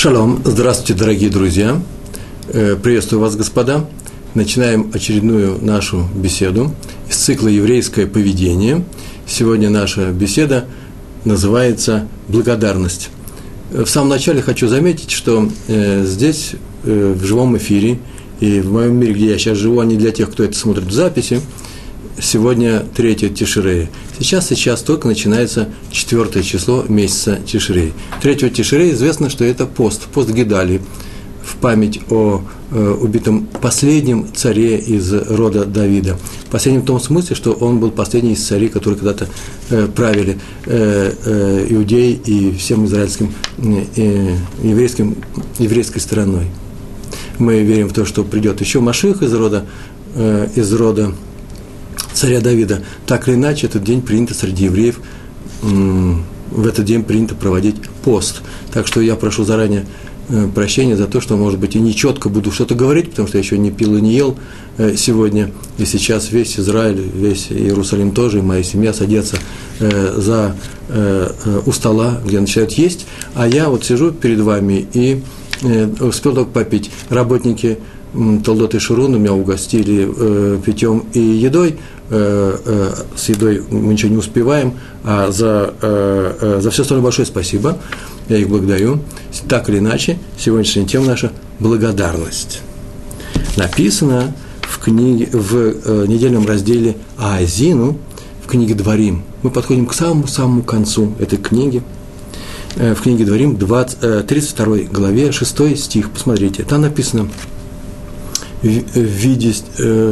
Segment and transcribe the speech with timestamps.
[0.00, 1.82] Шалом, здравствуйте, дорогие друзья.
[2.50, 3.84] Э, приветствую вас, господа.
[4.32, 6.72] Начинаем очередную нашу беседу
[7.10, 8.84] из цикла «Еврейское поведение».
[9.26, 10.66] Сегодня наша беседа
[11.24, 13.10] называется «Благодарность».
[13.72, 16.52] Э, в самом начале хочу заметить, что э, здесь,
[16.84, 17.98] в живом эфире,
[18.38, 20.84] и в моем мире, где я сейчас живу, а не для тех, кто это смотрит
[20.84, 21.40] в записи,
[22.20, 23.88] сегодня третье Тиширей.
[24.18, 27.92] Сейчас, сейчас только начинается четвертое число месяца Тиширей.
[28.22, 30.80] Третьего Тиширей известно, что это пост, пост Гидали,
[31.42, 36.18] в память о э, убитом последнем царе из рода Давида.
[36.50, 39.28] Последнем в том смысле, что он был последний из царей, которые когда-то
[39.70, 45.16] э, правили э, э, иудеи и всем израильским, э, еврейским,
[45.58, 46.46] еврейской стороной.
[47.38, 49.64] Мы верим в то, что придет еще Маших из рода,
[50.14, 51.14] э, из рода
[52.18, 52.82] царя Давида.
[53.06, 55.00] Так или иначе, этот день принято среди евреев,
[55.62, 58.42] в этот день принято проводить пост.
[58.72, 59.86] Так что я прошу заранее
[60.28, 63.38] э, прощения за то, что, может быть, и не четко буду что-то говорить, потому что
[63.38, 64.36] я еще не пил и не ел
[64.78, 69.36] э, сегодня, и сейчас весь Израиль, весь Иерусалим тоже, и моя семья садятся
[69.80, 70.56] э, за,
[71.66, 75.20] у стола, где начинают есть, а я вот сижу перед вами и
[76.00, 76.90] успел только попить.
[77.10, 77.76] Работники
[78.42, 81.76] Толдот и Шурун меня угостили питьем и едой,
[82.10, 87.78] с едой мы ничего не успеваем, а за, э, за все остальное большое спасибо,
[88.28, 89.00] я их благодарю.
[89.48, 92.62] Так или иначе, сегодняшняя тема наша– благодарность.
[93.56, 97.98] Написано в, книге, в недельном разделе Аазину,
[98.44, 99.24] в книге Дворим.
[99.42, 101.82] Мы подходим к самому-самому концу этой книги.
[102.76, 106.10] В книге Дворим, 20, 32 главе, 6 стих.
[106.10, 107.28] Посмотрите, там написано
[108.62, 109.54] в виде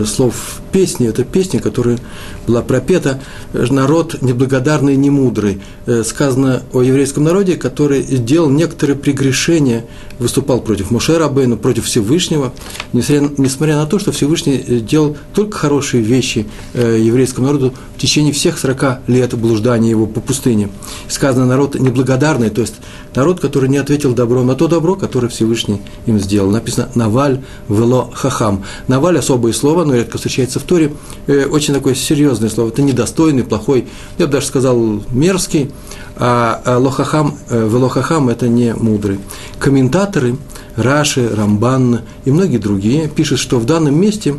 [0.07, 1.99] слов песни, это песня, которая
[2.47, 3.19] была пропета
[3.55, 5.63] «Народ неблагодарный и немудрый».
[5.87, 9.87] Э, сказано о еврейском народе, который делал некоторые прегрешения,
[10.19, 12.53] выступал против Моше Рабейну, против Всевышнего,
[12.93, 18.35] несмотря на то, что Всевышний э, делал только хорошие вещи э, еврейскому народу в течение
[18.35, 20.69] всех 40 лет блуждания его по пустыне.
[21.09, 22.75] Сказано «народ неблагодарный», то есть
[23.15, 26.51] народ, который не ответил добром на то добро, которое Всевышний им сделал.
[26.51, 28.65] Написано «наваль вело хахам».
[28.89, 30.93] «Наваль»– особое слово, но редко встречается в Торе
[31.27, 32.69] э, очень такое серьезное слово.
[32.69, 33.89] Это недостойный, плохой,
[34.19, 34.79] я бы даже сказал,
[35.11, 35.71] мерзкий,
[36.17, 39.19] а, а лохахам, э, велохахам– это не мудрый.
[39.59, 40.37] Комментаторы
[40.77, 44.37] Раши, Рамбан и многие другие пишут, что в данном месте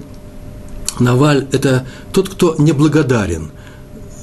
[1.00, 3.52] Наваль– это тот, кто неблагодарен–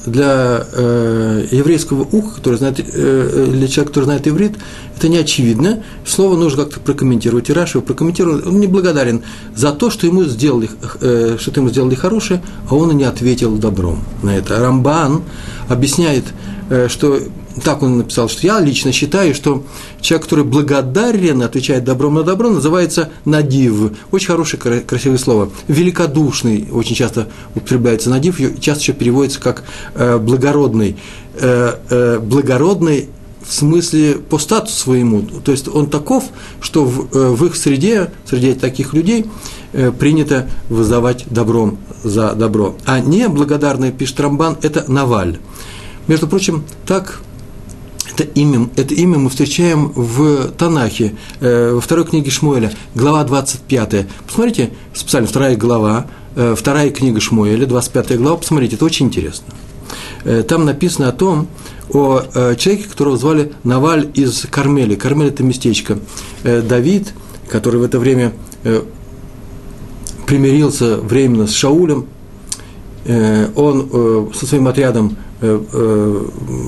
[0.06, 4.56] для э, еврейского уха, который знает, э, для человека, который знает иврит,
[4.96, 5.82] это не очевидно.
[6.06, 7.48] Слово нужно как-то прокомментировать.
[7.50, 8.42] И его прокомментировал.
[8.46, 9.22] Он неблагодарен
[9.54, 10.68] за то, что ему сделали,
[11.00, 14.60] э, что ему сделали хорошее, а он и не ответил добром на это.
[14.60, 15.22] Рамбан
[15.68, 16.24] объясняет,
[16.70, 17.18] э, что
[17.62, 19.64] так он написал, что я лично считаю, что
[20.00, 23.92] человек, который благодарен, отвечает добром на добро, называется надив.
[24.10, 25.50] Очень хорошее, красивое слово.
[25.68, 30.96] Великодушный, очень часто употребляется надив, часто еще переводится как э, благородный.
[31.34, 33.08] Э, э, благородный
[33.46, 35.22] в смысле по статусу своему.
[35.44, 36.24] То есть он таков,
[36.60, 39.26] что в, в их среде, среди таких людей,
[39.98, 42.74] принято вызывать добром за добро.
[42.86, 45.40] А не благодарный, пишет Рамбан, это Наваль.
[46.06, 47.20] Между прочим, так
[48.14, 54.06] это имя, это имя мы встречаем в Танахе, э, во второй книге Шмуэля, глава 25.
[54.26, 59.46] Посмотрите, специально вторая глава, э, вторая книга Шмуэля, 25 глава, посмотрите, это очень интересно.
[60.24, 61.48] Э, там написано о том,
[61.90, 64.94] о э, человеке, которого звали Наваль из Кармели.
[64.94, 65.98] Кармель– это местечко.
[66.44, 67.12] Э, Давид,
[67.48, 68.32] который в это время
[68.62, 68.82] э,
[70.26, 72.06] примирился временно с Шаулем,
[73.04, 75.16] э, он э, со своим отрядом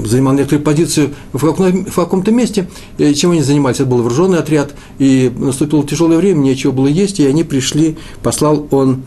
[0.05, 2.69] занимал некоторую позицию в, каком-то месте.
[3.15, 3.77] Чем они занимались?
[3.77, 8.67] Это был вооруженный отряд, и наступило тяжелое время, нечего было есть, и они пришли, послал
[8.71, 9.03] он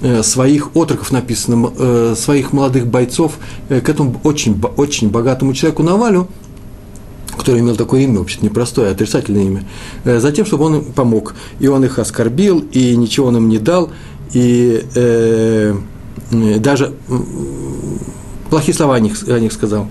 [0.00, 6.28] э, своих отроков, написано, своих молодых бойцов к этому очень, очень богатому человеку Навалю,
[7.36, 9.64] который имел такое имя, вообще непростое, отрицательное имя,
[10.04, 11.34] затем, чтобы он им помог.
[11.60, 13.90] И он их оскорбил, и ничего он им не дал,
[14.32, 15.74] и э,
[16.30, 16.92] даже
[18.52, 19.86] плохие слова о них, о них сказал.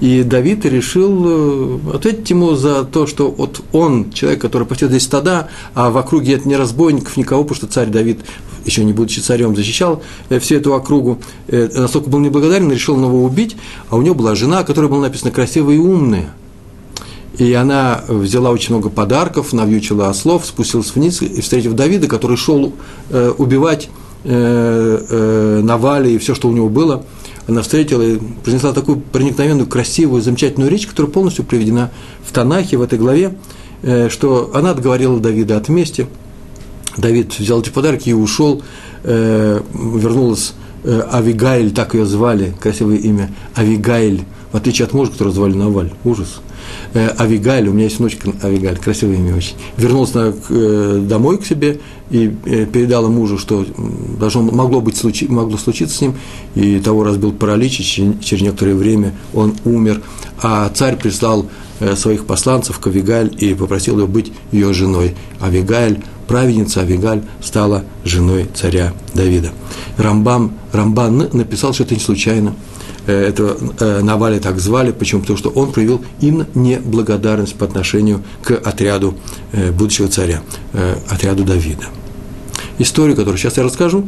[0.00, 5.02] И Давид решил э, ответить ему за то, что вот он, человек, который пасет здесь
[5.02, 8.20] стада, а в округе нет ни разбойников, никого, потому что царь Давид,
[8.64, 11.18] еще не будучи царем, защищал э, всю эту округу,
[11.48, 13.54] э, настолько был неблагодарен, решил его убить,
[13.90, 16.30] а у него была жена, которая была написана красивая и умная.
[17.36, 22.72] И она взяла очень много подарков, навьючила ослов, спустилась вниз, и, встретив Давида, который шел
[23.36, 23.90] убивать
[24.24, 27.04] Навали и все, что у него было–
[27.46, 31.90] она встретила и произнесла такую проникновенную, красивую, замечательную речь, которая полностью приведена
[32.24, 33.36] в Танахе, в этой главе.
[33.82, 36.06] э, что она отговорила Давида от мести.
[36.96, 38.62] Давид взял эти подарки и ушел,
[39.04, 45.34] э, вернулась э, Авигайль, так ее звали, красивое имя, Авигайль, в отличие от мужа, которого
[45.34, 46.40] звали Наваль, ужас.
[46.94, 52.66] Авигаль, у меня есть внучка Авигаль, красивое имя очень, э, домой к себе и э,
[52.66, 53.66] передала мужу, что
[54.18, 56.14] должно, могло, быть, случи, могло случиться с ним,
[56.54, 60.02] и того разбил паралич, и через некоторое время он умер,
[60.42, 61.46] а царь прислал
[61.94, 65.14] своих посланцев к Авигаль и попросил ее быть ее женой.
[65.42, 69.52] Авигаль, праведница Авигаль, стала женой царя Давида.
[69.98, 72.75] Рамбам, Рамбан написал, что это не случайно– Э,
[73.12, 74.90] этого э, Навали так звали.
[74.90, 75.20] Почему?
[75.20, 79.14] Потому что он проявил именно неблагодарность по отношению к отряду
[79.52, 80.42] э, будущего царя,
[81.08, 81.84] отряду Давида.
[82.78, 84.06] Историю, которую сейчас я расскажу,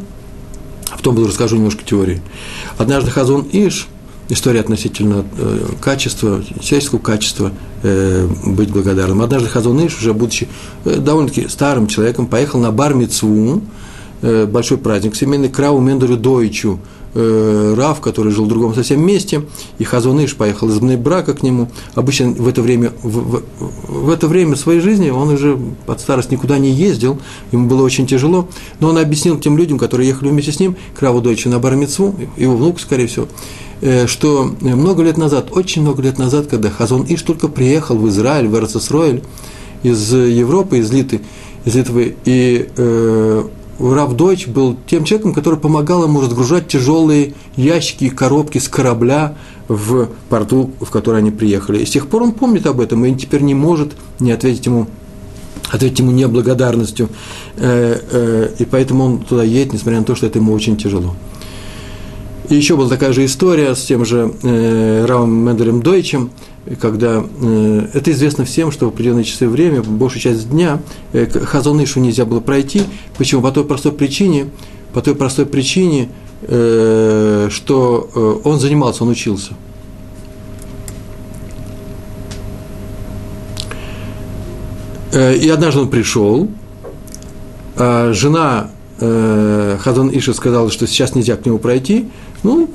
[0.90, 2.20] а потом буду расскажу немножко теории.
[2.76, 3.86] Однажды Хазон Иш,
[4.28, 5.24] история относительно
[5.80, 7.52] качества, человеческого качества
[7.82, 9.22] быть благодарным.
[9.22, 10.48] Однажды Хазон Иш, уже будучи
[10.84, 13.62] довольно-таки старым человеком, поехал на бар Мицву,
[14.20, 16.80] большой праздник семейный, к Рау Мендеру Дойчу–
[17.14, 19.42] э, Рав, который жил в другом совсем месте,
[19.78, 21.68] и Хазуныш поехал из брака к нему.
[21.94, 23.42] Обычно в это время, в, в,
[23.88, 27.18] в это время своей жизни он уже под старость никуда не ездил,
[27.52, 28.48] ему было очень тяжело,
[28.80, 32.56] но он объяснил тем людям, которые ехали вместе с ним, к Дойчу на Бармицву, его
[32.56, 33.26] внуку, скорее всего,
[33.80, 38.08] э, что много лет назад, очень много лет назад, когда Хазон Иш только приехал в
[38.08, 39.22] Израиль, в Эрцесройль,
[39.82, 41.20] из Европы, из Литы,
[41.64, 48.04] из Литвы, и э, Рав Дойч был тем человеком, который помогал ему разгружать тяжелые ящики
[48.04, 49.36] и коробки с корабля
[49.68, 51.80] в порту, в который они приехали.
[51.80, 54.88] И с тех пор он помнит об этом и теперь не может не ответить ему
[55.70, 57.10] ответить ему неблагодарностью,
[57.56, 61.14] э, э, и поэтому он туда едет, несмотря на то, что это ему очень тяжело.
[62.48, 66.30] И еще была такая же история с тем же э, Равом Менделем Дойчем,
[66.80, 70.80] когда э, это известно всем, что в определенные часы время, большую часть дня,
[71.12, 72.82] э, Хазонышу нельзя было пройти.
[73.18, 73.42] Почему?
[73.42, 74.46] По той простой причине,
[74.94, 76.08] по той простой причине,
[76.42, 79.52] э, что э, он занимался, он учился.
[85.12, 86.48] Э, и однажды он пришел,
[87.76, 88.70] а жена
[89.00, 92.08] э, Хазон Иша сказала, что сейчас нельзя к нему пройти.
[92.42, 92.68] Ну,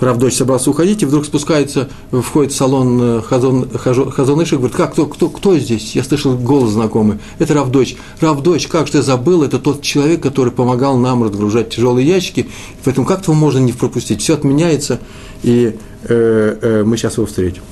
[0.00, 4.92] Равдоч собрался уходить, и вдруг спускается, входит в салон э, Хазон, Хазон Иша, говорит, как,
[4.92, 5.94] кто, кто, кто здесь?
[5.94, 7.18] Я слышал голос знакомый.
[7.38, 7.96] Это Равдоч.
[8.20, 12.48] Равдоч, как же ты забыл, это тот человек, который помогал нам разгружать тяжелые ящики,
[12.84, 14.22] поэтому как его можно не пропустить?
[14.22, 14.98] Все отменяется,
[15.42, 17.62] и э, э, мы сейчас его встретим.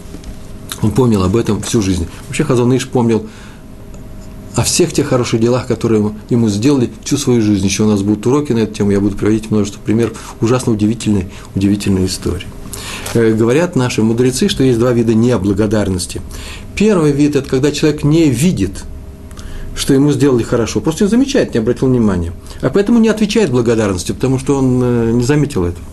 [0.83, 2.07] Он помнил об этом всю жизнь.
[2.29, 3.27] Вообще Хазон Иш помнил
[4.57, 7.65] о всех тех хороших делах, которые ему сделали всю свою жизнь.
[7.65, 11.27] Еще у нас будут уроки на эту тему, я буду приводить множество примеров ужасно удивительной,
[11.55, 12.47] удивительной истории.
[13.15, 16.21] Э, говорят наши мудрецы, что есть два вида неблагодарности.
[16.75, 18.85] Первый вид– это когда человек не видит,
[19.77, 22.33] что ему сделали хорошо, просто не замечает, не обратил внимания.
[22.61, 25.85] А поэтому не отвечает благодарностью, потому что он э, не заметил этого.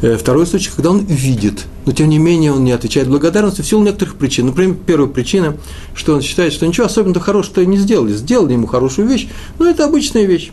[0.00, 3.68] Э, второй случай, когда он видит, но тем не менее он не отвечает благодарностью в
[3.68, 4.46] силу некоторых причин.
[4.46, 5.56] Например, первая причина,
[5.94, 8.12] что он считает, что ничего особенно хорошего не сделали.
[8.12, 9.28] Сделали ему хорошую вещь,
[9.58, 10.52] но это обычная вещь.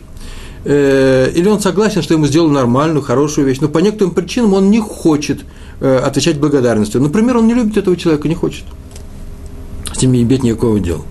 [0.64, 4.68] Э, или он согласен, что ему сделали нормальную, хорошую вещь, но по некоторым причинам он
[4.68, 5.44] не хочет
[5.80, 7.00] э, отвечать благодарностью.
[7.00, 8.64] Например, он не любит этого человека, не хочет.
[9.94, 11.02] С ним не иметь никакого дела.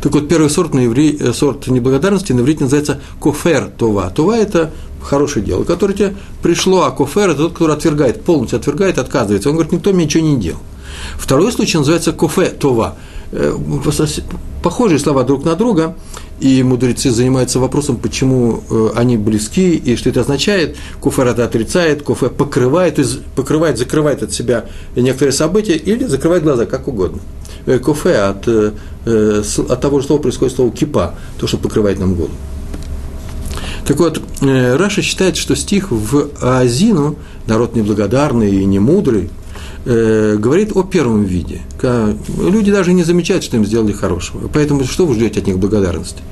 [0.00, 4.10] Так вот, первый сорт, на иври, сорт неблагодарности на иврите называется кофер това.
[4.10, 4.70] Това– это
[5.02, 9.48] хорошее дело, которое тебе пришло, а кофер– это тот, который отвергает, полностью отвергает, отказывается.
[9.48, 10.60] Он говорит, никто мне ничего не делал.
[11.16, 12.96] Второй случай называется кофе това.
[13.32, 13.56] Э,
[14.62, 15.96] похожие слова друг на друга,
[16.40, 20.76] и мудрецы занимаются вопросом, почему э, они близки и что это означает.
[21.00, 22.98] Кофер это отрицает, кофе покрывает,
[23.36, 27.20] покрывает, закрывает от себя некоторые события или закрывает глаза, как угодно.
[27.66, 32.34] Э, кофе от, от того же слова происходит слово кипа, то, что покрывает нам голову.
[33.90, 37.16] Так вот, э, Раша считает, что стих в Азину,
[37.48, 39.30] народ неблагодарный и немудрый,
[39.84, 41.62] э, говорит о первом виде.
[42.38, 44.46] Люди даже не замечают, что им сделали хорошего.
[44.46, 46.22] Поэтому что вы ждете от них благодарности?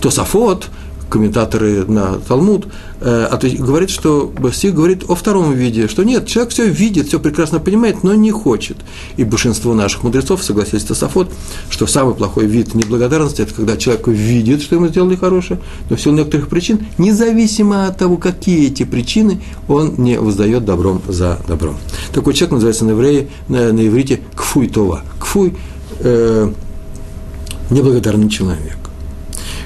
[0.00, 0.68] Тософот,
[1.08, 2.66] комментаторы на Талмуд,
[3.00, 7.58] э, говорит, что стих говорит о втором виде, что нет, человек все видит, все прекрасно
[7.58, 8.76] понимает, но не хочет.
[9.16, 11.30] И большинство наших мудрецов согласились с Тософот,
[11.70, 15.60] что самый плохой вид неблагодарности– это когда человек видит, что ему сделали хорошее,
[15.90, 21.02] но в силу некоторых причин, независимо от того, какие эти причины, он не воздает добром
[21.08, 21.76] за добром.
[22.12, 25.02] Такой человек называется на, евреи, на, на иврите кфуй това.
[25.18, 25.54] Кфуй
[26.00, 26.52] э,–
[27.70, 28.76] неблагодарный человек.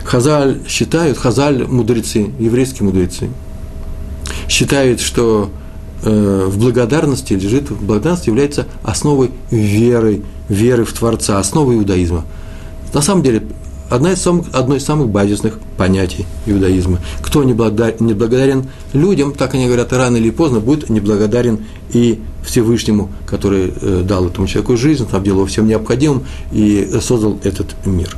[0.04, 3.28] Хазаль считают, Хазаль мудрецы, еврейские мудрецы,
[4.48, 5.50] считают, что
[6.02, 12.24] э, в благодарности лежит, в благодарности является основой веры, веры в Творца, основой иудаизма.
[12.92, 13.42] На самом деле,
[13.92, 16.98] одна из самых, одно из самых базисных понятий иудаизма.
[17.20, 21.60] Кто не благодарен людям, так они говорят, рано или поздно будет неблагодарен
[21.92, 27.74] и Всевышнему, который э, дал этому человеку жизнь, снабдил его всем необходимым и создал этот
[27.84, 28.16] мир.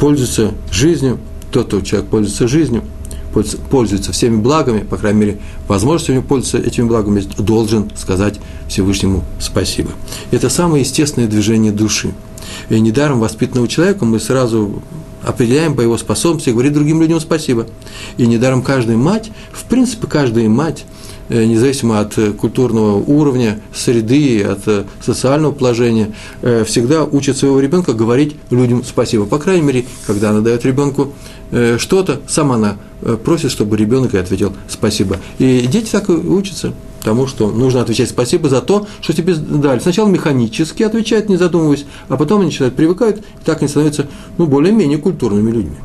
[0.00, 1.18] Пользуется жизнью,
[1.52, 2.82] тот, кто человек пользуется жизнью,
[3.70, 5.38] пользуется всеми благами, по крайней мере,
[5.68, 9.90] возможность у него пользоваться этими благами, должен сказать Всевышнему спасибо.
[10.32, 12.12] Это самое естественное движение души.
[12.68, 14.82] И недаром воспитанного человека мы сразу
[15.22, 17.66] определяем по его способности говорить другим людям спасибо.
[18.16, 20.84] И недаром каждая мать, в принципе, каждая мать,
[21.28, 27.92] э, независимо от э, культурного уровня, среды, от э, социального положения, всегда учит своего ребенка
[27.92, 29.24] говорить людям спасибо.
[29.24, 31.12] По крайней мере, когда она дает ребенку
[31.78, 32.76] что-то, сама она
[33.24, 35.18] просит, чтобы ребенок и ответил спасибо.
[35.38, 36.72] И дети так и учатся
[37.02, 39.80] тому, что нужно отвечать спасибо за то, что тебе дали.
[39.80, 44.06] Сначала механически отвечают, не задумываясь, а потом они начинают привыкают, и так они становятся
[44.38, 45.76] ну, более-менее культурными людьми.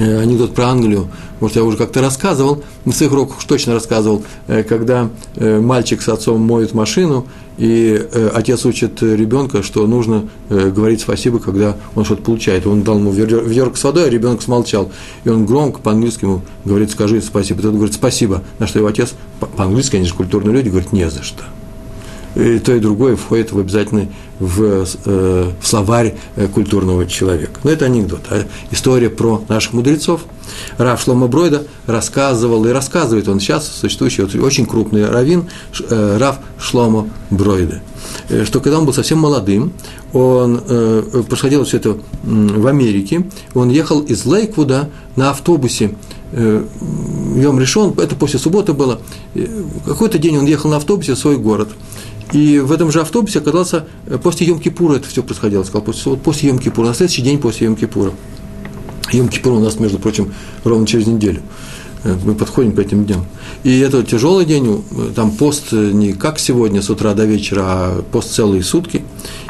[0.00, 1.08] Э, анекдот про Англию,
[1.40, 6.08] может, я уже как-то рассказывал, на своих уроках точно рассказывал, э, когда э, мальчик с
[6.08, 7.26] отцом моет машину,
[7.58, 8.02] и
[8.32, 12.66] отец учит ребенка, что нужно говорить спасибо, когда он что-то получает.
[12.66, 14.90] Он дал ему ведерко с водой, а ребенок смолчал.
[15.24, 17.60] И он громко по-английски ему говорит, скажи спасибо.
[17.60, 18.42] Тот говорит, спасибо.
[18.58, 19.12] На что его отец,
[19.58, 21.44] по-английски, они же культурные люди, говорит, не за что
[22.34, 24.08] и то и другое входит в обязательный
[24.38, 27.60] в, э, в словарь э, культурного человека.
[27.62, 30.22] Но это анекдот, а история про наших мудрецов.
[30.78, 35.44] Рав Шлома Бройда рассказывал и рассказывает, он сейчас существующий очень крупный раввин,
[35.88, 37.82] э, Рав Шлома Бройда,
[38.44, 39.72] что когда он был совсем молодым,
[40.12, 45.94] он э, происходило все это в Америке, он ехал из Лейквуда на автобусе
[46.32, 49.00] Йом решен, это после субботы было.
[49.84, 51.70] Какой-то день он ехал на автобусе в свой город–
[52.32, 56.22] и в этом же автобусе оказался, э, после Йом-Кипура это все происходило, сказал, после, вот
[56.22, 58.12] после Йом-Кипура, на следующий день после Йом-Кипура.
[59.12, 60.32] Йом-Кипур у нас, между прочим,
[60.62, 61.40] ровно через неделю.
[62.04, 63.26] Э, мы подходим к этим дням.
[63.64, 68.02] И это тяжелый день, э, там пост не как сегодня, с утра до вечера, а
[68.12, 69.02] пост целые сутки.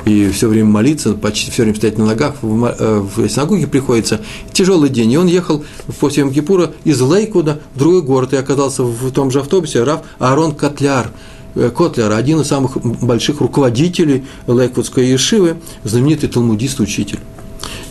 [0.06, 4.22] И все время молиться, почти все время стоять на ногах, в, в синагоге приходится.
[4.54, 5.12] Тяжелый день.
[5.12, 5.64] И он ехал
[6.00, 10.54] после Йом-Кипура из Лейкуда в другой город и оказался в том же автобусе Раф Аарон
[10.54, 17.18] Котляр– Э, Котлер, один из самых больших руководителей Лейквудской Ешивы, знаменитый талмудист-учитель.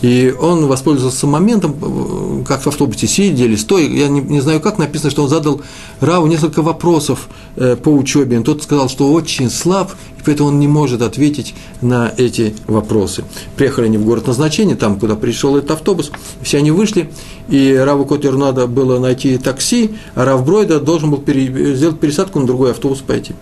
[0.02, 5.10] И он воспользовался моментом, как в автобусе сидели, стоя, я не, не знаю как, написано,
[5.10, 5.60] что он задал
[6.00, 8.40] Раву несколько вопросов э, по учебе.
[8.40, 13.24] Тот сказал, что очень слаб, и поэтому он не может ответить на эти вопросы.
[13.56, 16.10] Приехали они в город назначения, там, куда пришел этот автобус,
[16.42, 17.10] все они вышли,
[17.48, 22.40] и Раву Котлеру надо было найти такси, а Рав Бройда должен был пере, сделать пересадку
[22.40, 23.34] на другой автобус пойти.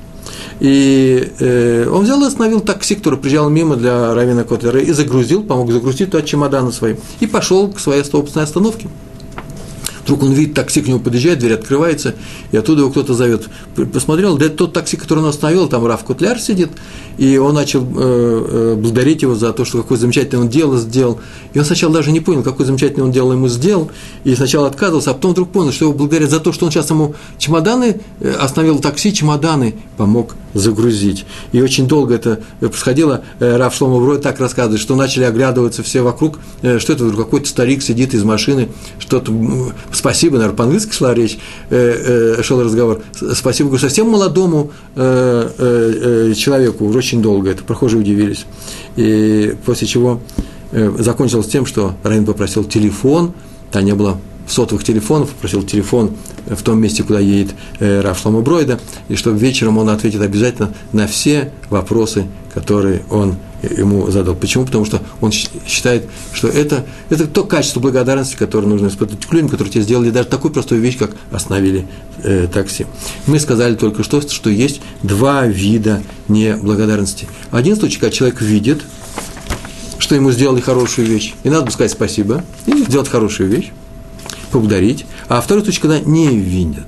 [0.60, 5.42] И э, он взял и остановил такси, который приезжал мимо для Равина Котлера, и загрузил,
[5.42, 8.88] помог загрузить туда чемоданы свои, и пошел к своей автобусной остановке.
[10.08, 12.14] Вдруг он видит, такси к нему подъезжает, дверь открывается,
[12.50, 13.46] и оттуда его кто-то зовет.
[13.92, 16.70] Посмотрел, да это тот такси, который он остановил, там Раф Кутляр сидит,
[17.18, 21.20] и он начал э, э, благодарить его за то, что какое замечательное он дело сделал.
[21.52, 23.90] И он сначала даже не понял, какое замечательное он дело ему сделал,
[24.24, 26.88] и сначала отказывался, а потом вдруг понял, что его благодарят за то, что он сейчас
[26.88, 31.26] ему чемоданы, э, остановил такси, чемоданы помог загрузить.
[31.52, 33.22] И очень долго это происходило.
[33.38, 37.82] Раф Шлома Брой так рассказывает, что начали оглядываться все вокруг, что это вдруг какой-то старик
[37.82, 39.30] сидит из машины, что-то,
[39.98, 41.38] спасибо, наверное, по-английски шла речь,
[41.68, 43.02] шел разговор,
[43.34, 48.46] спасибо, совсем молодому человеку, уже очень долго, это прохожие удивились.
[48.96, 50.20] И после чего
[50.72, 53.32] закончилось тем, что Райн попросил телефон,
[53.70, 56.12] там не было сотовых телефонов, попросил телефон
[56.46, 60.72] в том месте, куда едет э, Раф Шлома Бройда, и чтобы вечером он ответит обязательно
[60.92, 62.24] на все вопросы,
[62.58, 64.34] которые он ему задал.
[64.34, 64.64] Почему?
[64.64, 69.48] Потому что он считает, что это, это то качество благодарности, которое нужно испытывать к людям,
[69.48, 71.86] которые тебе сделали даже такую простую вещь, как остановили
[72.24, 72.86] э, такси.
[73.26, 77.28] Мы сказали только что, что есть два вида неблагодарности.
[77.52, 78.82] Один случай, когда человек видит,
[79.98, 83.70] что ему сделали хорошую вещь, и надо бы сказать спасибо, и сделать хорошую вещь
[84.50, 86.86] поблагодарить, а второй случай, когда не винят.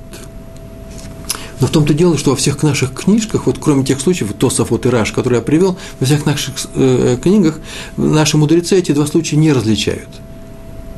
[1.60, 4.86] Но в том-то дело, что во всех наших книжках, вот кроме тех случаев, Тосов вот
[4.86, 7.58] и Раш, которые я привел, во всех наших э, книгах
[7.96, 10.08] наши мудрецы эти два случая не различают.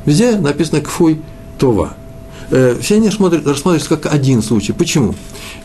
[0.05, 1.21] Везде написано «кфуй
[1.59, 1.93] това».
[2.49, 4.73] Э, все они рассматриваются, рассматриваются как один случай.
[4.73, 5.15] Почему?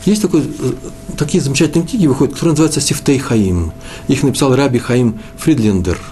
[0.05, 0.73] Есть такой, э,
[1.17, 3.71] такие замечательные книги выходят, которые называются «Сифтей Хаим».
[4.07, 5.97] Их написал Раби Хаим Фридлендер–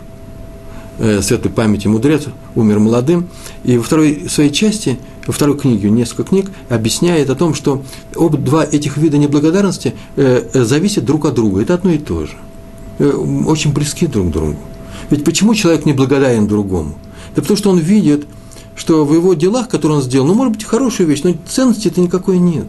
[0.99, 2.23] э, светлой памяти мудрец,
[2.55, 3.27] умер молодым,
[3.63, 7.83] и во второй своей части, во второй книге, несколько книг, объясняет о том, что
[8.15, 12.25] оба два этих вида неблагодарности э, э, зависят друг от друга, это одно и то
[12.25, 12.33] же,
[12.99, 14.57] э, очень близки друг к другу.
[15.09, 16.95] Ведь почему человек не благодарен другому?
[17.35, 18.25] Да потому что он видит,
[18.75, 22.37] что в его делах, которые он сделал, ну, может быть, хорошая вещь, но ценности-то никакой
[22.39, 22.67] нет.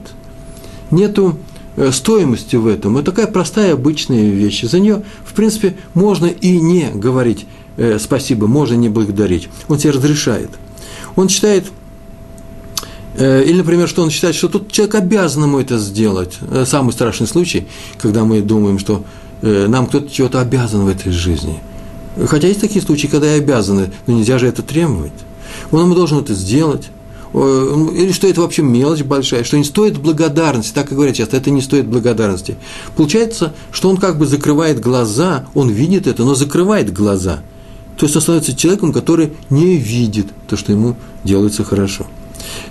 [0.90, 1.38] Нету
[1.76, 2.96] э, стоимости в этом.
[2.96, 4.62] Это такая простая, обычная вещь.
[4.62, 7.46] За нее, в принципе, можно и не говорить
[7.76, 9.48] э, спасибо, можно не благодарить.
[9.68, 10.50] Он себе разрешает.
[11.16, 11.66] Он считает,
[13.20, 16.38] или, например, что он считает, что тут человек обязан ему это сделать.
[16.50, 17.66] Э, самый страшный случай,
[17.98, 19.04] когда мы думаем, что
[19.42, 21.60] э, нам кто-то чего-то обязан в этой жизни.
[22.26, 25.12] Хотя есть такие случаи, когда и обязаны, но нельзя же это требовать
[25.70, 26.90] он ему должен это сделать.
[27.34, 31.50] Или что это вообще мелочь большая, что не стоит благодарности, так и говорят часто, это
[31.50, 32.56] не стоит благодарности.
[32.96, 37.40] Получается, что он как бы закрывает глаза, он видит это, но закрывает глаза.
[37.98, 42.06] То есть он становится человеком, который не видит то, что ему делается хорошо.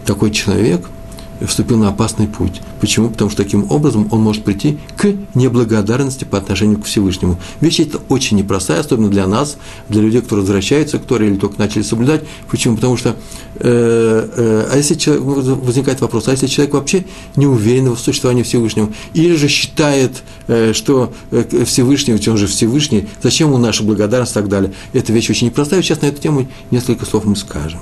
[0.06, 0.90] Такой человек–
[1.46, 2.62] вступил на опасный путь.
[2.82, 3.10] Почему?
[3.10, 7.40] Потому что таким образом он может прийти к неблагодарности по отношению к Всевышнему.
[7.62, 9.58] Вещь эта очень непростая, особенно для нас,
[9.90, 12.24] для людей, кто возвращаются к Торе или только начали соблюдать.
[12.50, 12.76] Почему?
[12.76, 13.16] Потому что,
[13.56, 17.06] э, э, а если человек, возникает вопрос, а если человек вообще
[17.36, 22.48] не уверен в существовании Всевышнего, или же считает, э, что э, Всевышний, ведь он же
[22.48, 24.74] Всевышний, зачем ему наша благодарность и так далее.
[24.94, 27.80] Это вещь очень непростая, сейчас на эту тему несколько слов мы скажем.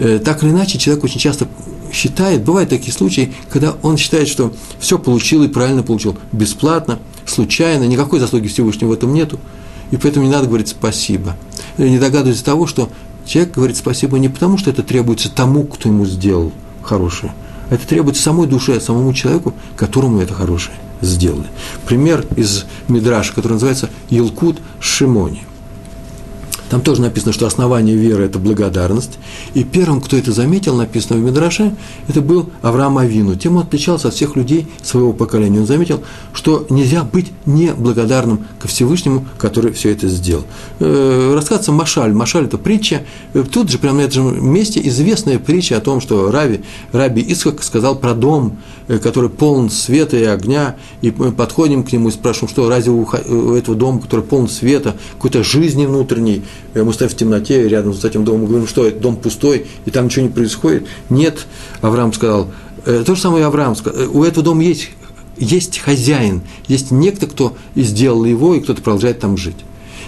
[0.00, 1.46] Э, так или иначе, человек очень часто
[1.92, 7.84] считает, бывают такие случаи, когда он считает, что все получил и правильно получил, бесплатно, случайно,
[7.84, 9.38] никакой заслуги Всевышнего в этом нету,
[9.90, 11.36] и поэтому не надо говорить спасибо.
[11.76, 12.88] Не догадывается того, что
[13.26, 16.50] человек говорит спасибо не потому, что это требуется тому, кто ему сделал
[16.82, 17.34] хорошее,
[17.68, 21.46] а это требуется самой душе, самому человеку, которому это хорошее сделали.
[21.86, 25.44] Пример из Мидраша, который называется Елкут Шимони.
[26.70, 29.18] Там тоже написано, что основание веры– это благодарность.
[29.54, 31.74] И первым, кто это заметил, написано в Мидраше,
[32.06, 33.34] это был Авраам Авину.
[33.34, 35.58] Тем он отличался от всех людей своего поколения.
[35.58, 40.44] Он заметил, что нельзя быть неблагодарным ко Всевышнему, который все это сделал.
[40.78, 42.12] Э, рассказывается Машаль.
[42.12, 43.02] Машаль– это притча.
[43.34, 46.60] Э, тут же, прямо на этом месте, известная притча о том, что Рави,
[46.92, 48.58] Раби Исхак сказал про дом,
[48.98, 53.54] который полон света и огня, и мы подходим к нему и спрашиваем, что разве у
[53.54, 56.42] этого дома, который полон света, какой-то жизни внутренней,
[56.74, 60.06] мы стоим в темноте рядом с этим домом, говорим, что это дом пустой, и там
[60.06, 60.86] ничего не происходит.
[61.08, 61.46] Нет,
[61.80, 62.48] Авраам сказал,
[62.84, 64.90] э, то же самое Авраам сказал, «Э, у этого дома есть,
[65.38, 69.56] есть хозяин, есть некто, кто сделал его, и кто-то продолжает там жить.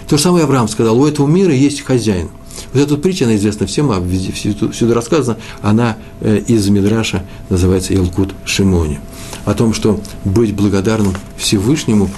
[0.07, 2.29] То же самое Авраам сказал, у этого мира есть хозяин.
[2.73, 8.33] Вот эта притча, она известна всем, а всюду, рассказана, она э, из Мидраша называется Илкут
[8.45, 8.99] Шимони.
[9.45, 12.09] О том, что быть благодарным Всевышнему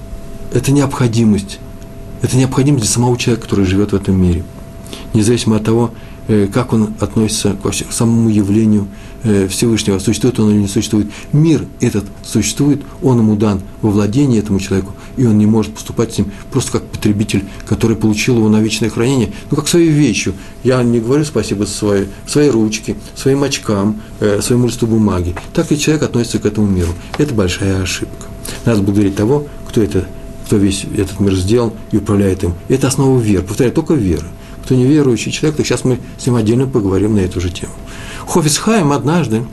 [0.52, 1.58] –это необходимость
[2.22, 4.44] это необходимо для самого человека, который живет в этом мире.
[5.14, 5.92] Независимо от того,
[6.28, 8.88] э, как он относится к самому явлению
[9.22, 11.08] Всевышнего, существует он или не существует.
[11.32, 16.14] Мир этот существует, он ему дан во владение этому человеку, и он не может поступать
[16.14, 20.34] с ним просто как потребитель, который получил его на вечное хранение, ну, как своей вещью.
[20.64, 25.34] Я не говорю спасибо своей, своей ручке, своим очкам, э, своему листу бумаги.
[25.52, 26.92] Так и человек относится к этому миру.
[27.18, 28.26] Это большая ошибка.
[28.64, 30.06] Надо благодарить того, кто это
[30.50, 32.54] кто весь этот мир сделал и управляет им.
[32.68, 33.44] Это основа веры.
[33.44, 34.26] Повторяю, только вера.
[34.64, 37.72] Кто не верующий человек, то сейчас мы с ним отдельно поговорим на эту же тему.
[38.26, 39.44] Хофисхайм однажды,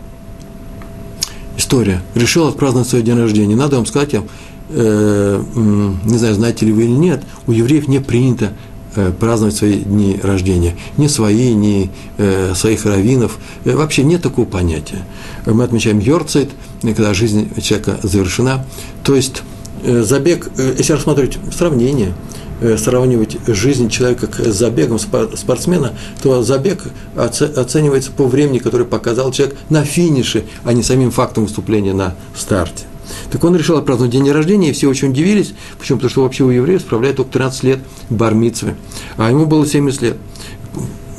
[1.57, 3.55] история, решил отпраздновать свой день рождения.
[3.55, 4.23] Надо вам сказать, я,
[4.69, 5.43] э,
[6.05, 8.53] не знаю, знаете ли вы или нет, у евреев не принято
[8.95, 10.75] э, праздновать свои дни рождения.
[10.97, 13.37] Ни свои, ни э, своих раввинов.
[13.65, 15.05] Э, вообще нет такого понятия.
[15.45, 16.49] Мы отмечаем Йорцайт,
[16.81, 18.65] когда жизнь человека завершена.
[19.03, 19.43] То есть
[19.83, 22.13] Э, забег, если рассматривать сравнение,
[22.77, 26.83] сравнивать жизнь человека с забегом спортсмена, то забег
[27.15, 32.85] оценивается по времени, которое показал человек на финише, а не самим фактом выступления на старте.
[33.31, 35.53] Так он решил отпраздновать день рождения, и все очень удивились.
[35.79, 35.97] Почему?
[35.97, 38.75] Потому что вообще у евреев справляет только 13 лет бармитсвы,
[39.15, 40.17] а ему было 70 лет.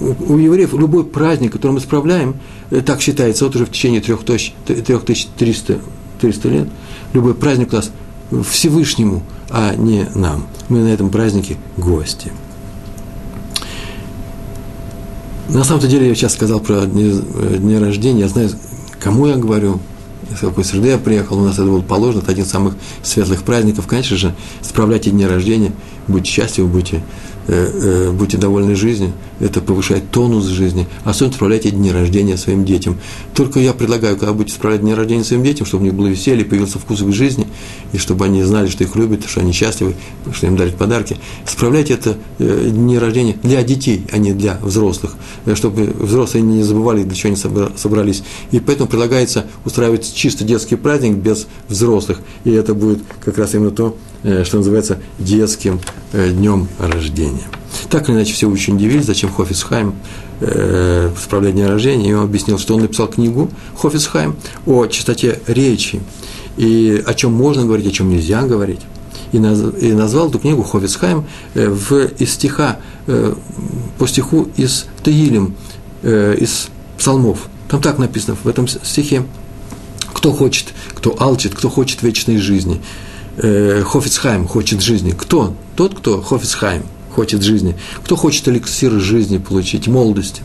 [0.01, 2.37] У евреев любой праздник, который мы справляем,
[2.85, 6.69] так считается, вот уже в течение 3300 лет,
[7.15, 7.91] любой праздник у нас
[8.49, 10.47] Всевышнему, а не нам.
[10.69, 12.33] Мы на этом празднике гости.
[15.49, 17.21] На самом-то деле я сейчас сказал про дни,
[17.59, 18.51] дни рождения, я знаю,
[19.01, 19.81] кому я говорю,
[20.31, 23.43] из какой среды я приехал, у нас это было положено, это один из самых светлых
[23.45, 25.73] праздников, конечно же, справляйте дни рождения,
[26.07, 27.03] будьте счастливы, будьте
[27.51, 32.99] Э, э, будьте довольны жизнью, это повышает тонус жизни, особенно справляйте дни рождения своим детям.
[33.33, 36.45] Только я предлагаю, когда будете справлять дни рождения своим детям, чтобы у них было веселье,
[36.45, 37.47] появился вкус в жизни,
[37.95, 39.95] и чтобы они знали, что их любят, что они счастливы,
[40.31, 41.17] что им дарят подарки.
[41.47, 45.17] Справляйте это э, дни рождения для детей, а не для взрослых,
[45.55, 48.25] чтобы взрослые не забывали, для чего они собрались.
[48.51, 52.21] И поэтому предлагается устраивать чисто детский праздник без взрослых.
[52.45, 53.97] И это будет как раз именно то,
[54.45, 55.81] что называется детским
[56.13, 57.47] днем рождения.
[57.91, 59.95] Так или иначе, все очень удивились, зачем Хофисхайм
[60.41, 66.01] э, справлять день рождения, и он объяснил, что он написал книгу Хофисхайм о чистоте речи,
[66.57, 68.81] и о чем можно говорить, о чем нельзя говорить.
[69.33, 73.35] И, назвал эту книгу Хофисхайм э, в, из стиха, э,
[73.99, 75.55] по стиху из Таилим,
[76.03, 77.49] э, из псалмов.
[77.69, 79.25] Там так написано в этом стихе,
[80.13, 82.81] кто хочет, кто алчит, кто хочет вечной жизни.
[83.41, 85.15] Хофицхайм хочет жизни.
[85.17, 85.55] Кто?
[85.77, 87.77] Тот, кто Хофицхайм хочет жизни.
[88.05, 90.43] Кто хочет эликсир жизни получить, молодости.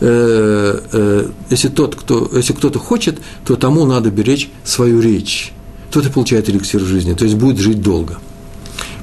[0.00, 5.52] Если, тот, кто, если кто-то хочет, то тому надо беречь свою речь.
[5.92, 8.18] Тот и получает эликсир жизни, то есть будет жить долго–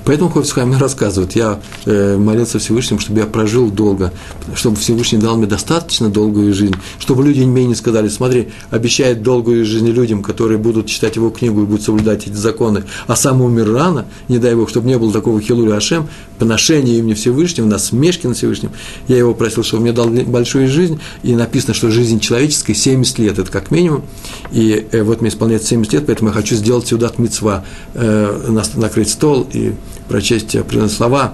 [0.09, 4.11] Поэтому Хофицхайм рассказывает, я э, молился Всевышнему, чтобы я прожил долго,
[4.55, 9.63] чтобы Всевышний дал мне достаточно долгую жизнь, чтобы люди мне не сказали, смотри, обещает долгую
[9.67, 13.71] жизнь людям, которые будут читать его книгу и будут соблюдать эти законы, а сам умер
[13.71, 18.33] рано, не дай Бог, чтобы не было такого хилуля Ашем, поношения имени Всевышнего, насмешки на
[18.33, 18.71] Всевышнем.
[19.07, 23.37] Я его просил, чтобы мне дал большую жизнь, и написано, что жизнь человеческая 70 лет,
[23.37, 24.01] это как минимум,
[24.51, 29.11] и э, вот мне исполняется 70 лет, поэтому я хочу сделать сюда митцва, э, накрыть
[29.11, 29.73] стол и
[30.09, 31.33] прочесть определенные слова,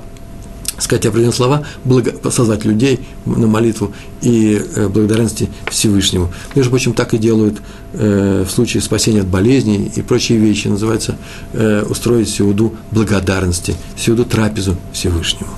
[0.78, 6.32] сказать определенные слова, благо, созвать людей на молитву и э, благодарности Всевышнему.
[6.54, 7.62] Между прочим, так и делают
[7.94, 10.68] э, в случае спасения от болезней и прочие вещи.
[10.68, 11.18] Называется
[11.54, 15.50] э, устроить сеуду благодарности, сеуду трапезу Всевышнему.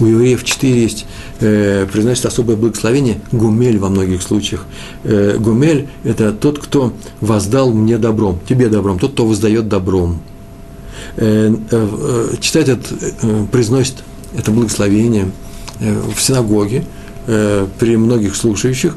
[0.00, 1.06] У евреев четыре есть,
[1.40, 4.66] э, произносит особое благословение, гумель во многих случаях.
[5.04, 10.20] Э, гумель– это тот, кто воздал мне добром, тебе добром, тот, кто воздает добром.
[11.16, 13.96] Э, э, читает это, э, произносит
[14.36, 15.30] это благословение
[15.80, 16.84] в синагоге
[17.26, 18.96] при многих слушающих,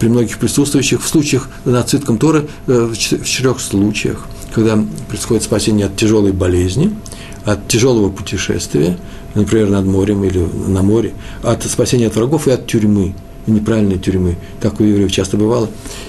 [0.00, 5.96] при многих присутствующих, в случаях над цитком Торы, в четырех случаях, когда происходит спасение от
[5.96, 6.92] тяжелой болезни,
[7.44, 8.98] от тяжелого путешествия,
[9.34, 13.14] например, над морем или на море, от спасения от врагов и от тюрьмы–
[13.46, 14.36] неправильной тюрьмы.
[14.60, 15.68] Так у евреев часто бывало.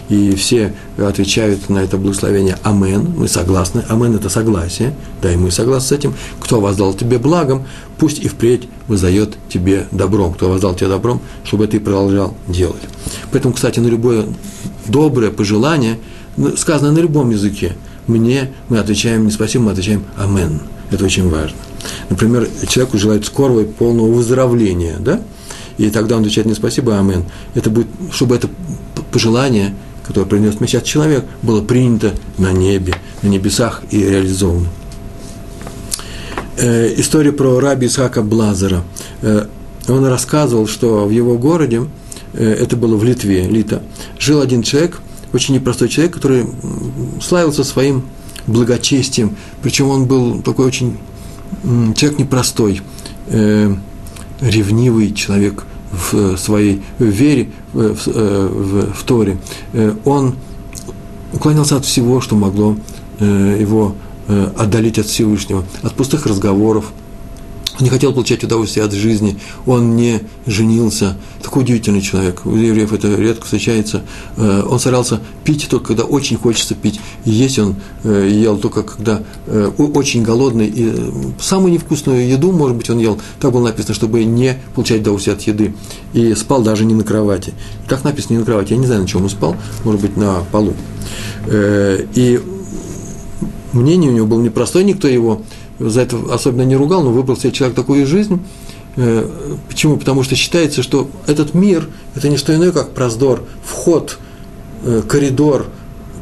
[0.10, 3.14] И все отвечают на это благословение «Амен».
[3.18, 3.84] Мы согласны.
[3.88, 4.94] «Амен»– это согласие.
[5.22, 6.14] Да, и мы согласны с этим.
[6.40, 7.66] Кто воздал тебе благом,
[7.98, 10.34] пусть и впредь воздает тебе добром.
[10.34, 12.82] Кто воздал тебе добром, чтобы ты продолжал делать.
[13.32, 14.26] Поэтому, кстати, на любое
[14.88, 16.00] доброе пожелание,
[16.38, 17.76] ну, сказано на любом языке,
[18.08, 20.62] мне, мы отвечаем не спасибо, мы отвечаем «Амен».
[20.92, 21.58] Это очень важно.
[22.10, 25.22] Например, человеку желают скорого и полного выздоровления, да?
[25.78, 27.26] И тогда он отвечает не спасибо, амен.
[27.56, 28.50] Это будет, чтобы это
[29.12, 34.68] пожелание, которое принес мне сейчас человек, было принято на небе, на небесах и реализовано.
[36.58, 38.84] Э, история про раби Исхака Блазера.
[39.22, 39.46] Э,
[39.88, 41.84] он рассказывал, что в его городе,
[42.34, 43.84] э, это было в Литве, Лита,
[44.18, 45.00] жил один человек,
[45.34, 46.48] очень непростой человек, который
[47.22, 48.04] славился своим
[48.48, 50.98] благочестием, причем он был такой очень
[51.96, 52.82] человек непростой,
[53.28, 53.76] э,
[54.42, 59.38] ревнивый человек в э, своей вере, в, в, э, в, в Торе,
[59.74, 60.36] э, он
[61.34, 62.78] уклонялся от всего, что могло
[63.20, 63.96] его
[64.56, 66.92] отдалить от Всевышнего, от пустых разговоров,
[67.78, 71.16] он не хотел получать удовольствие от жизни, он не женился.
[71.44, 72.46] Такой удивительный человек.
[72.46, 74.02] У евреев это редко встречается.
[74.36, 77.00] Э, он старался пить только когда очень хочется пить.
[77.26, 80.68] И есть он э, ел только когда э, очень голодный.
[80.68, 80.92] И
[81.40, 83.20] самую невкусную еду, может быть, он ел.
[83.40, 85.76] Так было написано, чтобы не получать удовольствие от еды.
[86.14, 87.54] И спал даже не на кровати.
[87.88, 88.74] Так написано, не на кровати.
[88.74, 89.56] Я не знаю, на чем он спал.
[89.84, 90.74] Может быть, на полу.
[91.50, 92.42] И
[93.72, 95.42] мнение у него было непростое, никто его
[95.80, 98.40] за это особенно не ругал, но выбрал себе человек такую жизнь.
[98.96, 99.28] Э,
[99.68, 99.98] почему?
[99.98, 104.18] Потому что считается, что этот мир– это не что иное, как проздор, вход,
[104.84, 105.68] э, коридор,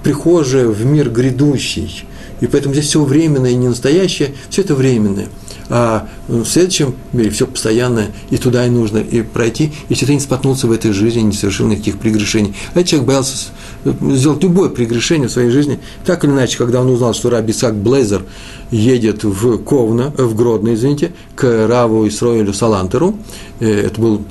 [0.03, 2.05] прихожая в мир грядущий.
[2.41, 5.27] И поэтому здесь все временное и не настоящее, все это временное–
[5.69, 10.19] а в следующем мире все постоянное, и туда и нужно и пройти, если ты не
[10.19, 12.53] споткнулся в этой жизни, не совершил никаких прегрешений.
[12.73, 13.47] А этот человек боялся
[13.85, 15.79] сделать любое прегрешение в своей жизни.
[16.05, 18.23] Так или иначе, когда он узнал, что Раби Исаак Блейзер
[18.71, 23.15] едет в Ковна, в Гродно, извините, к Раву Исроилю Салантеру,
[23.59, 24.23] э, это был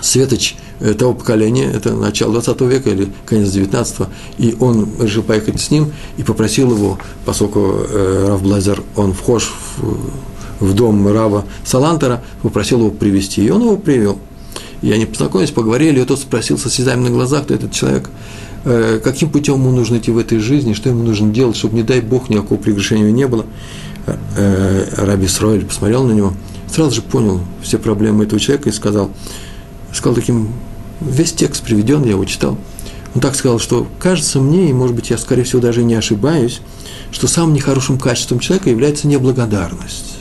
[0.00, 4.08] светоч э, того поколения, это начало 20 века или конец 19
[4.38, 9.54] и он решил поехать с ним и попросил его, поскольку э, Рав Блайзер, он вхож
[9.78, 10.10] в
[10.60, 14.18] в дом Рава Салантера, попросил его привести, и он его привел.
[14.82, 18.10] И они познакомились, поговорили, и тот спросил со слезами на глазах, кто этот человек,
[18.64, 22.00] каким путем ему нужно идти в этой жизни, что ему нужно делать, чтобы, не дай
[22.00, 23.44] Бог, никакого прегрешения не было.
[24.36, 26.34] Э, Раби Сроэль посмотрел на него,
[26.70, 29.10] сразу же понял все проблемы этого человека и сказал,
[29.92, 30.48] сказал таким,
[31.00, 32.58] весь текст приведен, я его читал,
[33.14, 36.60] Он так сказал, что кажется мне, и, может быть, я, скорее всего, даже не ошибаюсь,
[37.12, 40.16] что самым нехорошим качеством человека является неблагодарность.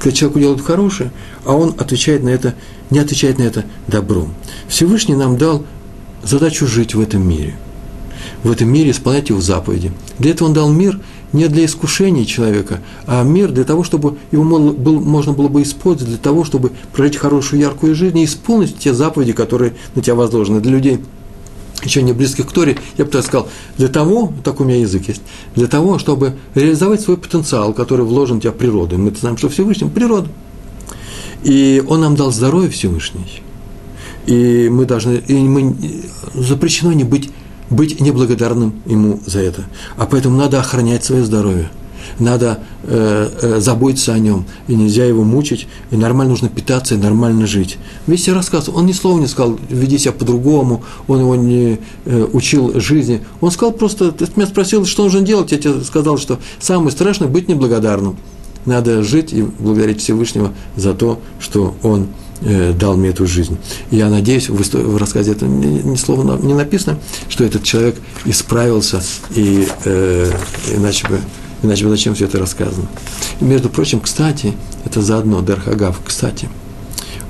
[0.00, 1.10] Когда человеку делают хорошее,
[1.44, 2.54] а он отвечает на это,
[2.90, 4.34] не отвечает на это добром.
[4.68, 5.64] Всевышний нам дал
[6.22, 7.56] задачу жить в этом мире.
[8.42, 9.92] В этом мире исполнять его заповеди.
[10.18, 11.00] Для этого он дал мир
[11.32, 16.18] не для искушения человека, а мир для того, чтобы его можно было бы использовать для
[16.18, 20.60] того, чтобы прожить хорошую, яркую жизнь и исполнить те заповеди, которые на тебя возложены.
[20.60, 21.00] Для людей
[21.84, 25.06] еще не близких к Торе, я бы так сказал, для того, так у меня язык
[25.08, 25.22] есть,
[25.54, 28.98] для того, чтобы реализовать свой потенциал, который вложен в тебя природой.
[28.98, 30.28] Мы знаем, что Всевышний– природа.
[31.44, 33.42] И Он нам дал здоровье Всевышний.
[34.28, 35.74] И мы должны, и мы,
[36.34, 37.30] запрещено не быть,
[37.70, 39.64] быть неблагодарным Ему за это.
[39.96, 41.70] А поэтому надо охранять свое здоровье–
[42.18, 46.98] надо э, э, заботиться о нем, и нельзя его мучить, и нормально нужно питаться, и
[46.98, 47.78] нормально жить.
[48.06, 52.78] Весь рассказ, он ни слова не сказал, веди себя по-другому, он его не э, учил
[52.80, 53.22] жизни.
[53.40, 57.28] Он сказал просто, ты меня спросил, что нужно делать, я тебе сказал, что самое страшное–
[57.28, 58.16] быть неблагодарным.
[58.64, 62.08] Надо жить и благодарить Всевышнего за то, что он
[62.40, 63.56] дал мне эту жизнь.
[63.90, 66.98] Я надеюсь, в рассказе это ни, ни слова не написано,
[67.28, 69.02] что этот человек исправился,
[69.34, 70.30] и э,
[70.74, 71.20] иначе бы
[71.62, 72.86] Иначе бы зачем все это рассказано?
[73.40, 76.48] И, между прочим, кстати, это заодно, Дархагав, кстати,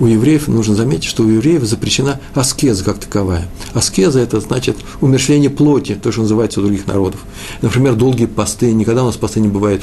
[0.01, 3.49] у евреев, нужно заметить, что у евреев запрещена аскеза как таковая.
[3.75, 7.21] Аскеза– это значит умершление плоти, то, что называется у других народов.
[7.62, 9.83] Например, долгие посты, никогда у нас посты не бывает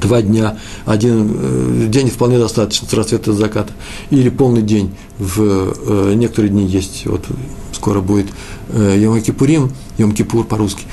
[0.00, 3.72] два дня, один э, день вполне достаточно с рассвета до заката,
[4.10, 7.24] или полный день, в э, некоторые дни есть, вот
[7.72, 8.26] скоро будет
[8.70, 10.84] э, Йом-Кипурим, Йом-Кипур по-русски,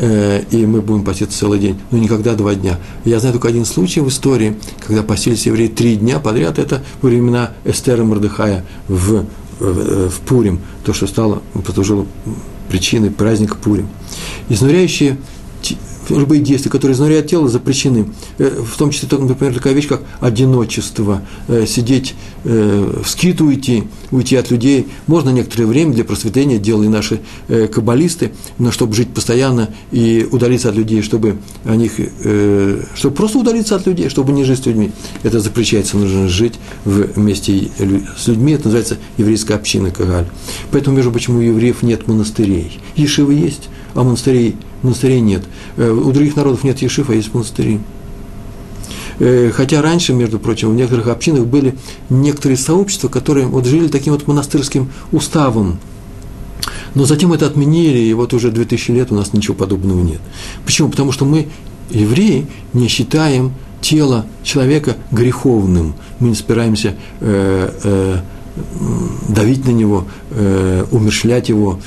[0.00, 2.78] и мы будем поститься целый день, но никогда два дня.
[3.04, 7.52] Я знаю только один случай в истории, когда постились евреи три дня подряд, это времена
[7.66, 9.26] Эстера Мордыхая в,
[9.58, 12.06] в Пурим, то, что стало, послужило
[12.70, 13.88] причиной праздника Пурим.
[14.48, 15.18] Изнуряющие
[16.18, 18.06] любые действия, которые изнуряют тело, запрещены.
[18.38, 23.84] Э, в том числе, например, такая вещь, как одиночество, э, сидеть, э, в скит уйти,
[24.10, 24.88] уйти от людей.
[25.06, 30.76] Можно некоторое время для просветления делали наши каббалисты, но чтобы жить постоянно и удалиться от
[30.76, 31.92] людей, чтобы о них,
[32.94, 34.92] чтобы просто удалиться от людей, чтобы не жить с людьми.
[35.22, 37.70] Это запрещается, нужно жить вместе
[38.18, 40.26] с людьми, это называется еврейская община Кагаль.
[40.70, 42.80] Поэтому, между почему у евреев нет монастырей.
[42.96, 45.42] Ешивы есть, а монастырей монастырей нет.
[45.76, 47.80] Э, у других народов нет ешив, а есть монастыри.
[49.18, 51.76] Э, хотя раньше, между прочим, в некоторых общинах были
[52.08, 55.78] некоторые сообщества, которые вот жили таким вот монастырским уставом.
[56.94, 60.20] Но затем это отменили, и вот уже 2000 лет у нас ничего подобного нет.
[60.64, 60.88] Почему?
[60.88, 61.48] Потому что мы,
[61.90, 65.94] евреи, не считаем тело человека греховным.
[66.18, 68.16] Мы не собираемся э, э,
[69.28, 71.80] давить на него, э, умершлять его,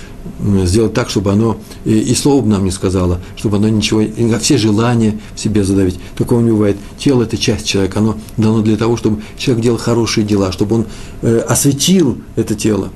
[0.66, 4.04] сделать так, чтобы оно, и, и слово бы нам не сказала, чтобы оно ничего,
[4.40, 6.00] все желания в себе задавить.
[6.18, 6.78] Такого не бывает.
[6.98, 10.86] Тело– это часть человека, оно дано для того, чтобы человек делал хорошие дела, чтобы он
[11.22, 12.90] э, осветил это тело.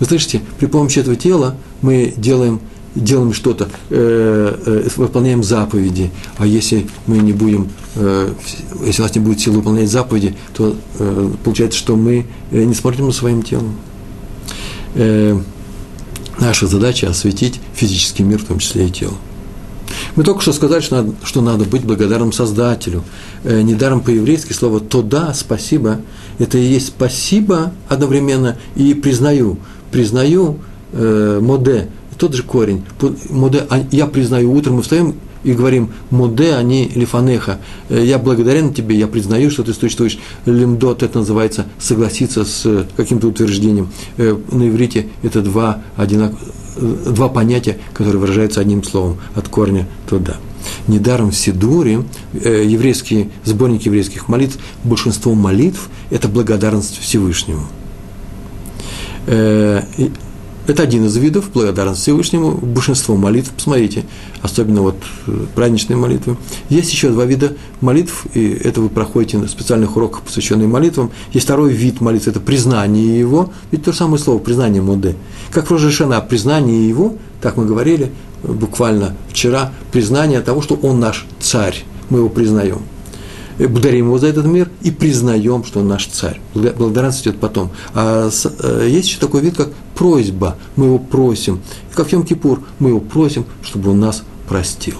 [0.00, 2.60] Вы слышите, при помощи этого тела мы делаем
[2.94, 8.32] делаем что-то, э, э, выполняем заповеди, а если мы не будем, э,
[8.84, 12.74] если у нас не будет силы выполнять заповеди, то э, получается, что мы э, не
[12.74, 13.76] смотрим на своим телом.
[14.94, 15.38] Э,
[16.42, 19.14] Наша задача– осветить физический мир, в том числе и тело.
[20.16, 23.04] Мы только что сказали, что надо, что надо быть благодарным Создателю.
[23.44, 26.00] Э, недаром по-еврейски слово «тода», «спасибо»–
[26.40, 29.58] это и есть «спасибо» одновременно и «признаю».
[29.92, 30.58] «Признаю»
[30.90, 32.82] э, «моде»– тот же корень.
[33.30, 34.52] «Моде»– «я признаю».
[34.52, 37.58] Утром мы встаем и говорим «моде они лифанеха».
[37.88, 40.18] Э, я благодарен тебе, я признаю, что ты существуешь.
[40.46, 43.90] Лимдот– это называется согласиться с э, каким-то утверждением.
[44.16, 46.32] Э, на иврите это два, одинак...
[46.76, 50.36] два понятия, которые выражаются одним словом от корня туда.
[50.86, 57.66] Недаром в Сидуре, еврейские, сборники еврейских молитв, большинство молитв– это благодарность Всевышнему.
[60.64, 62.52] Это один из видов благодарности Всевышнему.
[62.52, 64.04] Большинство молитв, посмотрите,
[64.42, 64.96] особенно вот
[65.26, 66.36] э, праздничные молитвы.
[66.68, 71.10] Есть еще два вида молитв, и это вы проходите на специальных уроках, посвященных молитвам.
[71.32, 75.16] Есть второй вид молитвы, это признание его, ведь то же самое слово, признание Моде.
[75.50, 78.12] Как Рожешана, признание его, так мы говорили
[78.44, 82.82] э, буквально вчера, признание того, что он наш царь, мы его признаем.
[83.58, 86.40] Э, благодарим его за этот мир и признаем, что он наш царь.
[86.54, 87.70] Благодарность идет потом.
[87.94, 90.56] А э, есть еще такой вид, как просьба.
[90.76, 91.60] Мы его просим.
[91.94, 94.96] Как Йом-Кипур, мы его просим, чтобы он нас простил.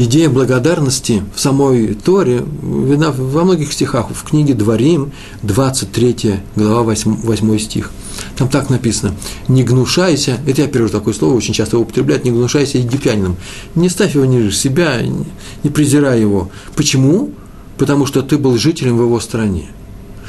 [0.00, 4.06] Идея благодарности в самой Торе видна во многих стихах.
[4.12, 5.10] В книге Дворим,
[5.42, 7.90] 23 глава, 8, 8 стих–
[8.36, 9.16] Там так написано,
[9.48, 13.34] не гнушайся, это я перевожу такое слово, очень часто его употребляют, не гнушайся египтянином.
[13.74, 16.48] Не ставь его ниже себя, не презирай его.
[16.76, 17.32] Почему?
[17.76, 19.66] Потому что ты был жителем в его стране.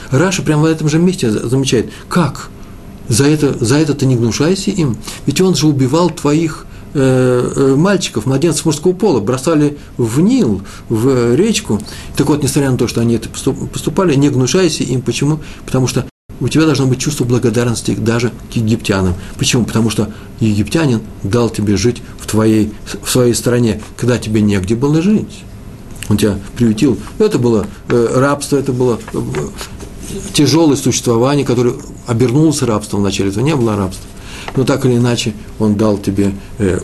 [0.09, 2.49] Раша прямо в этом же месте замечает, как?
[3.07, 8.65] За это, за это ты не гнушайся им, ведь он же убивал твоих мальчиков, младенцев
[8.65, 11.79] мужского пола, бросали в Нил, в речку.
[12.17, 15.01] Так вот, несмотря на то, что они это поступали, не гнушайся им.
[15.01, 15.39] Почему?
[15.65, 16.05] Потому что
[16.41, 19.13] у тебя должно быть чувство благодарности даже к египтянам.
[19.37, 19.65] Почему?
[19.65, 22.71] Потому что египтянин дал тебе жить в, твоей,
[23.01, 25.43] в своей стране, когда тебе негде было жить.
[26.07, 26.97] Он тебя приютил.
[27.19, 28.99] Это было э, рабство, это было
[30.33, 31.75] тяжелое существование, которое
[32.07, 33.29] обернулось рабством вначале.
[33.29, 34.05] Это не было рабство
[34.55, 36.79] но так или иначе он дал тебе э,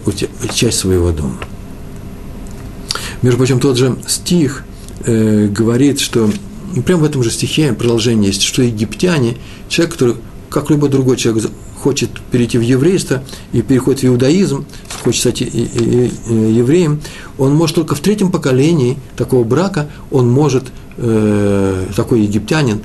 [0.54, 1.38] часть своего дома.
[3.22, 4.64] Между прочим, тот же стих
[5.06, 6.30] э, говорит, что
[6.86, 9.38] прямо в этом же стихе продолжение есть, что египтяне,
[9.70, 10.16] человек, который,
[10.50, 11.52] как любой другой человек,
[11.86, 14.66] хочет перейти в еврейство и переходит в иудаизм,
[15.04, 17.00] хочет стать евреем,
[17.38, 20.66] он может только в третьем поколении такого брака, он может,
[20.98, 22.82] э, такой египтянин,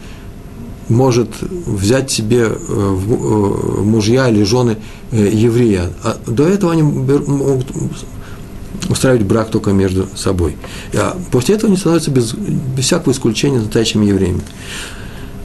[0.90, 4.76] может взять себе э, э, мужья или жены
[5.12, 5.90] э, еврея.
[6.02, 7.68] А до этого они могут
[8.88, 10.56] устраивать брак только между собой.
[10.94, 14.42] А после этого они становятся без, без всякого исключения настоящими евреями.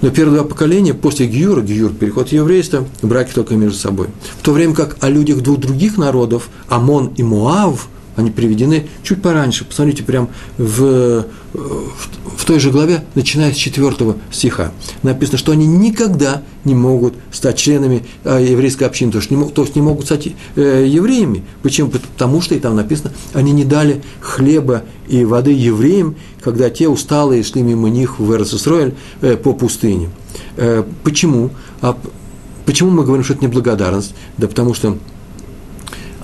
[0.01, 4.07] Но первые два поколения после Гиюра, Гиюр, переход в еврейство, браки только между собой.
[4.39, 9.21] В то время как о людях двух других народов, Амон и Муав, они приведены чуть
[9.21, 9.65] пораньше.
[9.65, 11.89] Посмотрите, прям в, в,
[12.37, 14.71] в той же главе, начиная с четвертого стиха.
[15.03, 19.63] Написано, что они никогда не могут стать членами э, еврейской общины, то есть не, то
[19.63, 21.43] есть не могут стать э, евреями.
[21.61, 21.89] Почему?
[21.89, 27.43] Потому что, и там написано, они не дали хлеба и воды евреям, когда те усталые
[27.43, 30.09] шли мимо них в Эрцисроэль э, по пустыне.
[30.57, 31.51] Э, почему?
[31.81, 31.97] А
[32.65, 34.15] почему мы говорим, что это неблагодарность?
[34.37, 34.97] Да потому что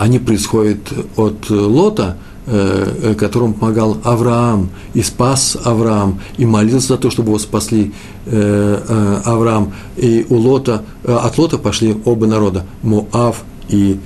[0.01, 0.79] они происходят
[1.15, 7.29] от Лота, э, э, которому помогал Авраам, и спас Авраам, и молился за то, чтобы
[7.29, 7.93] его спасли
[8.25, 9.73] э, Авраам.
[9.97, 13.99] И у Лота, от Лота пошли оба народа, Моав и,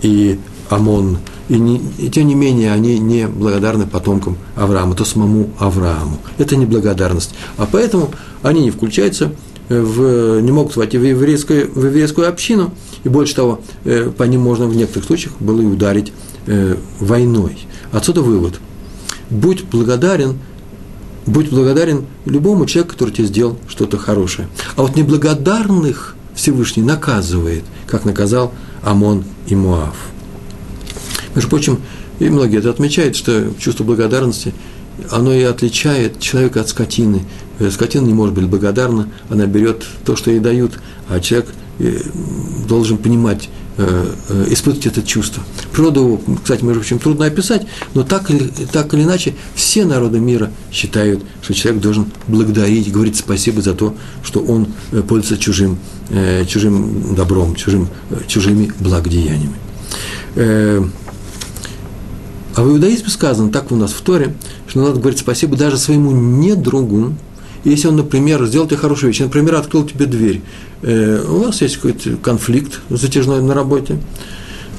[0.00, 0.38] и
[0.70, 1.18] Амон.
[1.50, 6.16] И, не, и тем не менее, они не благодарны потомкам Авраама, то самому Аврааму.
[6.38, 7.34] Это не благодарность.
[7.58, 8.08] А поэтому
[8.42, 9.32] они не включаются
[9.68, 12.72] в, не могут войти в еврейскую, в еврейскую общину,
[13.04, 16.12] и больше того, э, по ним можно в некоторых случаях было и ударить
[16.46, 17.58] э, войной.
[17.90, 18.60] Отсюда вывод.
[19.30, 20.38] Будь благодарен,
[21.26, 24.48] будь благодарен любому человеку, который тебе сделал что-то хорошее.
[24.76, 29.96] А вот неблагодарных Всевышний наказывает, как наказал Амон и Муав.
[31.34, 31.80] Между прочим,
[32.18, 34.54] и многие это отмечают, что чувство благодарности–
[35.10, 37.22] оно и отличает человека от скотины.
[37.58, 40.72] Э, скотина не может быть благодарна, она берет то, что ей дают,
[41.08, 41.50] а человек
[42.68, 44.14] должен понимать, э,
[44.50, 45.42] испытывать это чувство.
[45.72, 50.50] Природу, кстати, между прочим, трудно описать, но так или, так или иначе все народы мира
[50.70, 54.68] считают, что человек должен благодарить, говорить спасибо за то, что он
[55.08, 55.78] пользуется чужим,
[56.46, 57.88] чужим добром, чужим,
[58.26, 59.56] чужими благодеяниями.
[62.54, 64.34] А в иудаизме сказано, так у нас в Торе,
[64.68, 67.14] что надо говорить спасибо даже своему недругу,
[67.64, 71.76] если он, например, сделал тебе хорошую вещь, например, открыл тебе дверь, э, у вас есть
[71.76, 73.98] какой-то конфликт затяжной на работе,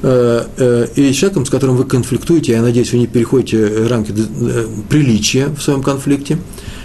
[0.01, 4.67] э, э, и человеком, с которым вы конфликтуете, я надеюсь, вы не переходите рамки э,
[4.89, 6.37] приличия в своем конфликте,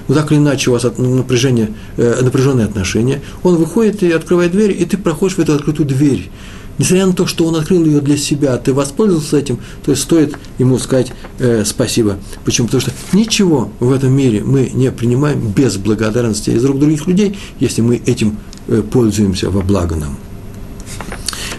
[0.07, 4.70] но так или иначе у вас напряжение, э, напряженные отношения, он выходит и открывает дверь,
[4.70, 6.31] и ты проходишь в эту открытую дверь
[6.79, 10.37] несмотря на то, что он открыл ее для себя, ты воспользовался этим, то есть стоит
[10.59, 12.17] ему сказать э, спасибо.
[12.45, 12.69] Почему?
[12.69, 17.38] Потому что ничего в этом мире мы не принимаем без благодарности из рук других людей,
[17.61, 18.38] если мы этим
[18.69, 20.17] э, пользуемся во благо нам.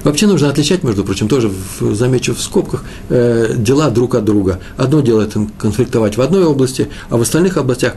[0.04, 4.60] Вообще нужно отличать, между прочим, тоже замечу в скобках, э, дела друг от друга.
[4.78, 7.96] Одно дело это конфликтовать в одной области, а в остальных областях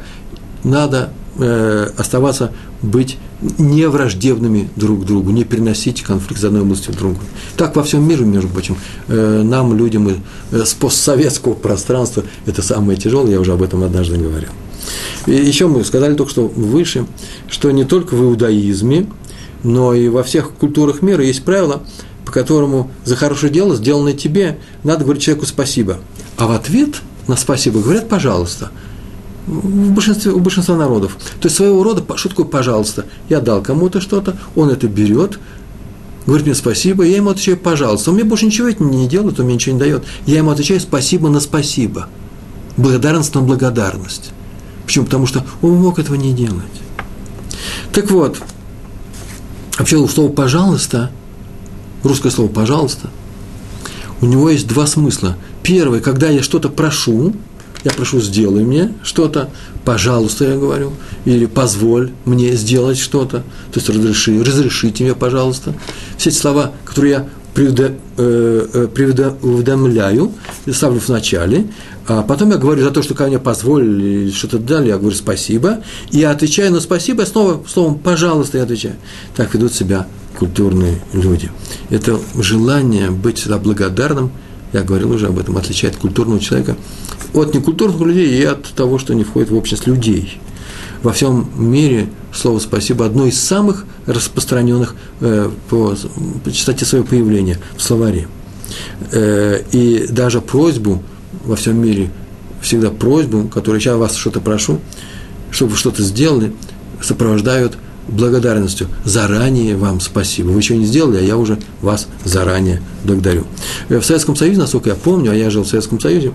[0.64, 3.18] надо э, оставаться, быть
[3.58, 7.20] не враждебными друг другу, не переносить конфликт из одной области в другую.
[7.56, 8.76] Так во всем мире, между прочим,
[9.08, 14.16] э, нам, людям э, с постсоветского пространства, это самое тяжелое, я уже об этом однажды
[14.16, 14.50] говорил.
[15.26, 17.06] И еще мы сказали только что выше,
[17.48, 19.06] что не только в иудаизме,
[19.62, 21.82] но и во всех культурах мира есть правило,
[22.24, 25.98] по которому за хорошее дело, сделанное тебе, надо говорить человеку спасибо.
[26.36, 28.70] А в ответ на спасибо говорят пожалуйста–
[29.46, 31.16] в большинстве, у большинства народов.
[31.40, 33.06] То есть своего рода, что такое пожалуйста?
[33.28, 35.38] Я дал кому-то что-то, он это берет,
[36.26, 38.10] говорит мне спасибо, я ему отвечаю пожалуйста.
[38.10, 40.04] Он мне больше ничего не делает, он мне ничего не дает.
[40.26, 42.08] Я ему отвечаю спасибо на спасибо.
[42.76, 44.30] Благодарность на благодарность.
[44.86, 45.04] Почему?
[45.04, 46.62] Потому что он мог этого не делать.
[47.92, 48.38] Так вот,
[49.78, 51.10] Вообще слово «пожалуйста»,
[52.02, 53.08] русское слово «пожалуйста»,
[54.20, 55.36] у него есть два смысла.
[55.62, 57.34] Первый, когда я что-то прошу,
[57.84, 59.50] я прошу, сделай мне что-то,
[59.84, 60.92] пожалуйста, я говорю,
[61.24, 65.74] или позволь мне сделать что-то, то есть разреши, разрешите мне, пожалуйста.
[66.16, 71.66] Все эти слова, которые я предуведомляю, э, э, ставлю в начале,
[72.06, 75.14] а потом я говорю за то, что ко мне позволили или что-то дали, я говорю
[75.14, 75.80] спасибо,
[76.10, 78.96] и я отвечаю на спасибо, снова словом «пожалуйста» я отвечаю.
[79.36, 80.06] Так ведут себя
[80.38, 81.50] культурные люди.
[81.90, 84.32] Это желание быть всегда благодарным,
[84.72, 86.76] я говорил уже об этом, отличает культурного человека
[87.34, 90.40] от некультурных людей и от того, что не входит в общество людей.
[91.02, 95.96] Во всем мире слово «спасибо» одно из самых распространенных э, по,
[96.44, 98.28] по частоте своего появления в словаре.
[99.10, 101.02] Э, и даже просьбу
[101.44, 102.10] во всем мире,
[102.60, 104.80] всегда просьбу, которую я вас что-то прошу,
[105.50, 106.52] чтобы вы что-то сделали,
[107.00, 107.76] сопровождают
[108.08, 108.88] благодарностью.
[109.04, 110.48] Заранее вам спасибо.
[110.48, 113.44] Вы еще не сделали, а я уже вас заранее благодарю.
[113.88, 116.32] Э, в Советском Союзе, насколько я помню, а я жил в Советском Союзе,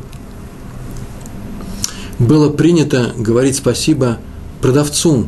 [2.20, 4.18] было принято говорить спасибо
[4.62, 5.28] продавцу.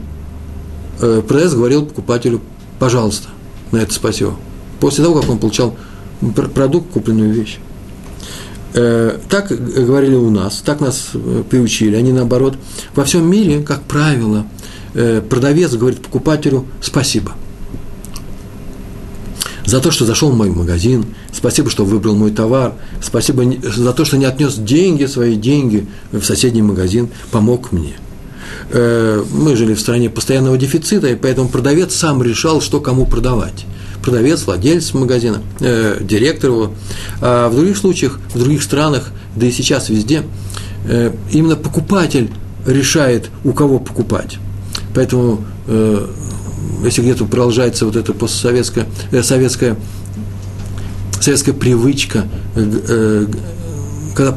[1.01, 2.41] Э, продавец говорил покупателю,
[2.79, 3.29] пожалуйста,
[3.71, 4.35] на это спасибо.
[4.79, 5.75] После того, как он получал
[6.53, 7.59] продукт, купленную вещь.
[8.73, 11.09] Э, так говорили у нас, так нас
[11.49, 11.95] приучили.
[11.95, 12.55] Они наоборот.
[12.95, 14.45] Во всем мире, как правило,
[14.93, 17.33] продавец говорит покупателю спасибо–
[19.69, 22.73] за то, что зашел в мой магазин, спасибо, что выбрал мой товар,
[23.03, 27.93] спасибо за то, что не отнес деньги, свои деньги в соседний магазин, помог мне.
[28.71, 33.65] Э, мы жили в стране постоянного дефицита, и поэтому продавец сам решал, что кому продавать.
[34.03, 36.73] Продавец, владелец магазина, э, директор его.
[37.21, 40.23] А в других случаях, в других странах, да и сейчас везде,
[40.85, 42.31] э, именно покупатель
[42.65, 44.39] решает, у кого покупать.
[44.93, 46.07] Поэтому э,
[46.83, 49.75] если где-то продолжается вот эта постсоветская, э, советская,
[51.19, 52.25] советская привычка,
[52.55, 53.27] э, э,
[54.15, 54.35] когда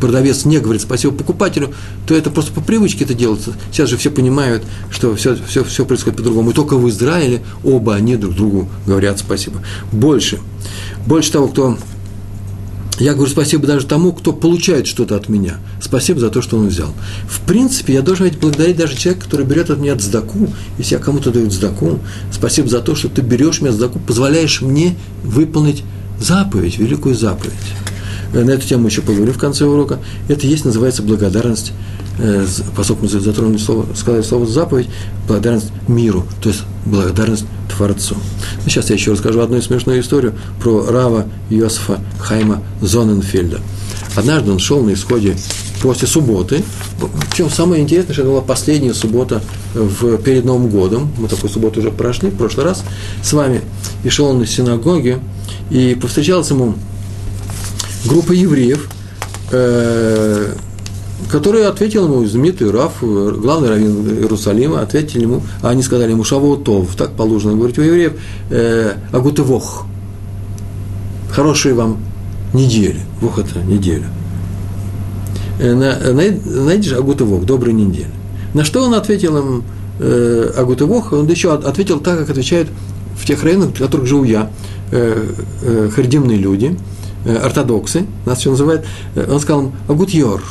[0.00, 1.72] продавец не говорит спасибо покупателю,
[2.06, 3.54] то это просто по привычке это делается.
[3.70, 6.50] Сейчас же все понимают, что все, все, все происходит по-другому.
[6.50, 9.62] И только в Израиле оба они друг другу говорят спасибо.
[9.92, 10.40] Больше.
[11.06, 11.78] Больше того, кто
[12.98, 15.58] я говорю спасибо даже тому, кто получает что-то от меня.
[15.80, 16.92] Спасибо за то, что он взял.
[17.26, 20.48] В принципе, я должен благодарить даже человека, который берет от меня дздаку.
[20.78, 24.96] Если я кому-то даю дздаку, спасибо за то, что ты берешь меня дздаку, позволяешь мне
[25.24, 25.84] выполнить
[26.20, 27.52] заповедь, великую заповедь.
[28.32, 29.98] Э, на эту тему еще поговорю в конце урока.
[30.28, 31.72] Это есть, называется благодарность
[32.76, 34.88] поскольку мы затронули слово, сказали слово заповедь,
[35.26, 38.16] благодарность миру, то есть благодарность Творцу.
[38.64, 43.60] Ну, сейчас я еще расскажу одну смешную историю про Рава Йосифа Хайма Зоненфельда.
[44.14, 45.36] Однажды он шел на исходе
[45.80, 46.62] после субботы,
[47.30, 49.42] причем самое интересное, что это была последняя суббота
[49.74, 52.84] в, перед Новым годом, мы такую субботу уже прошли в прошлый раз
[53.22, 53.62] с вами,
[54.04, 55.18] и шел он из синагоги,
[55.70, 56.74] и повстречалась ему
[58.04, 58.88] группа евреев,
[59.50, 60.54] э,
[61.30, 66.94] который ответил ему, знаменитый Раф, главный раввин Иерусалима, ответили ему, а они сказали ему Шавуотов,
[66.96, 68.12] так положено говорить у евреев,
[68.50, 69.84] э, Агутывох,
[71.30, 71.98] хорошие вам
[72.52, 74.06] недели, Вох это неделя.
[75.58, 75.96] Э, на,
[76.64, 78.10] найдешь Агутывох, доброй недели.
[78.54, 79.64] На что он ответил им
[79.98, 82.68] э, Агутывох, он еще ответил так, как отвечают
[83.16, 84.50] в тех районах, в которых живу я,
[84.90, 85.30] э,
[85.62, 86.76] э, хардимные люди,
[87.24, 90.42] э, ортодоксы, нас все называют, э, он сказал Агутьор,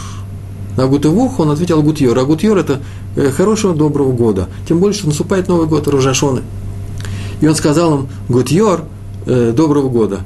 [0.78, 2.18] на Гутевух он ответил Гутьор.
[2.18, 2.82] А Гутьор– это
[3.16, 4.48] э, хорошего, доброго года.
[4.68, 6.42] Тем более, что наступает Новый год, Рожашоны.
[7.42, 8.86] И он сказал им Гутьор
[9.26, 10.22] э,– доброго года.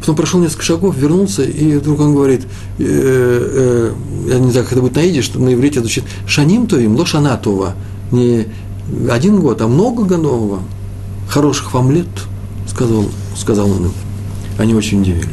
[0.00, 2.46] Потом прошел несколько шагов, вернулся, и вдруг он говорит,
[2.78, 3.92] э,
[4.28, 7.74] я не знаю, как это будет на что на иврите звучит, шаним то им, лошанатова,
[8.12, 8.46] не
[9.10, 10.60] один год, а много годового,
[11.28, 12.06] хороших вам лет,
[12.68, 13.92] сказал, сказал он им.
[14.58, 15.26] Они очень удивились.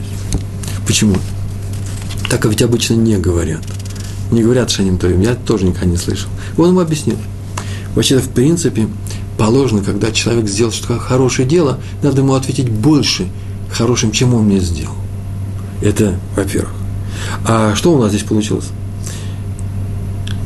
[0.88, 1.16] Почему?
[2.30, 3.62] Так ведь обычно не говорят
[4.32, 6.30] не говорят Шаним Товим, я тоже никогда не слышал.
[6.58, 7.18] Он ему объяснил.
[7.96, 8.88] Вообще-то, в принципе,
[9.38, 13.28] положено, когда человек сделал что-то хорошее дело, надо ему ответить больше
[13.72, 14.96] хорошим, чем он мне сделал.
[15.82, 16.74] Это, во-первых.
[17.46, 18.70] А что у нас здесь получилось?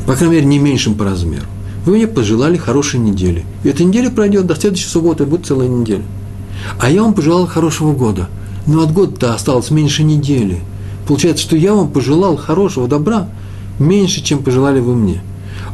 [0.06, 1.46] По крайней мере, не меньшим по размеру.
[1.84, 3.44] Вы мне пожелали хорошей недели.
[3.62, 6.02] И эта неделя пройдет до следующей субботы, будет целая неделя.
[6.80, 8.28] А я вам пожелал хорошего года.
[8.66, 10.60] Но от года-то осталось меньше недели.
[11.06, 13.28] Получается, что я вам пожелал хорошего добра,
[13.78, 15.22] меньше, чем пожелали вы мне.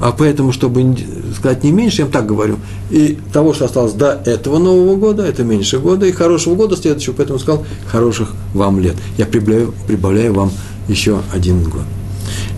[0.00, 0.96] А поэтому, чтобы
[1.36, 2.58] сказать не меньше, я вам так говорю,
[2.90, 7.14] и того, что осталось до этого Нового года, это меньше года, и хорошего года следующего,
[7.14, 8.96] поэтому сказал, хороших вам лет.
[9.18, 10.50] Я прибавляю, прибавляю вам
[10.88, 11.84] еще один год.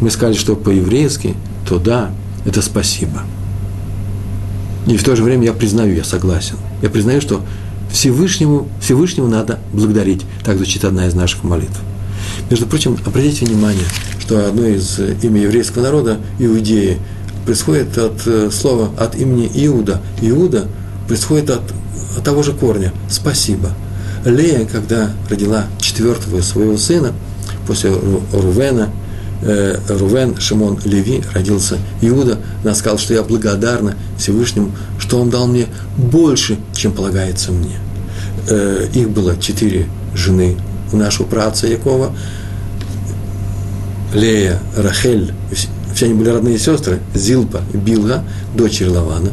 [0.01, 1.35] Мы сказали, что по-еврейски,
[1.69, 2.11] то да,
[2.45, 3.23] это спасибо.
[4.87, 6.57] И в то же время я признаю, я согласен.
[6.81, 7.41] Я признаю, что
[7.91, 10.23] Всевышнему, Всевышнему надо благодарить.
[10.45, 11.81] Так звучит одна из наших молитв.
[12.51, 13.85] Между прочим, обратите внимание,
[14.27, 16.99] что одно из имя еврейского народа, иудеи,
[17.45, 20.01] происходит от э, слова, от имени Иуда.
[20.21, 20.67] Иуда
[21.07, 21.63] происходит от,
[22.17, 23.71] от того же корня– спасибо.
[24.25, 27.13] Лея, когда родила четвертого своего сына,
[27.69, 27.93] после
[28.33, 28.91] Рувена,
[29.43, 35.47] э, Рувен, Шимон, Леви, родился Иуда, она сказала, что я благодарна Всевышнему, что он дал
[35.47, 35.67] мне
[35.97, 37.77] больше, чем полагается мне.
[38.49, 40.57] Э, их было четыре жены
[40.93, 42.13] у нашего праца Якова,
[44.17, 45.33] Лея, Рахель,
[45.95, 49.31] все они были родные сестры, Зилпа, Билга, дочери Лавана.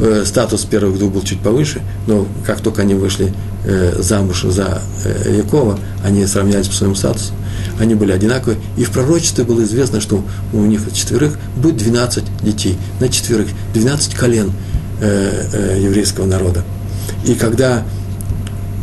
[0.00, 3.32] Э, статус первых двух был чуть повыше, но как только они вышли
[3.64, 7.32] э, замуж за э, Якова, они сравнялись по своему статусу,
[7.78, 12.76] они были одинаковые, и в пророчестве было известно, что у них четверых будет 12 детей,
[13.00, 14.52] на четверых 12 колен
[15.00, 16.62] еврейского народа.
[17.24, 17.82] И когда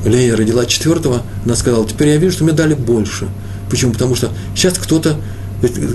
[0.03, 3.30] Лея родила четвертого, она сказала, теперь я вижу, что мне дали больше.
[3.70, 3.93] Почему?
[3.93, 5.17] Потому что сейчас кто-то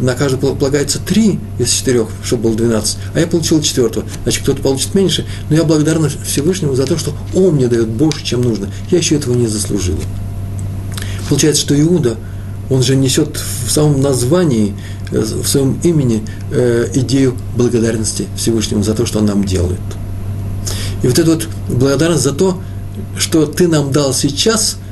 [0.01, 4.05] на каждого полагается три из четырех, чтобы было 12, а я получил четвертого.
[4.23, 8.25] Значит, кто-то получит меньше, но я благодарна Всевышнему за то, что он мне дает больше,
[8.25, 8.69] чем нужно.
[8.91, 9.99] Я еще этого не заслужил.
[11.29, 12.17] Получается, что Иуда,
[12.69, 14.75] он же несет в самом названии,
[15.11, 19.81] э, в своем имени э, идею благодарности Всевышнему за то, что он нам делает.
[21.03, 22.61] И вот эта вот благодарность за то,
[23.17, 24.77] что ты нам дал сейчас–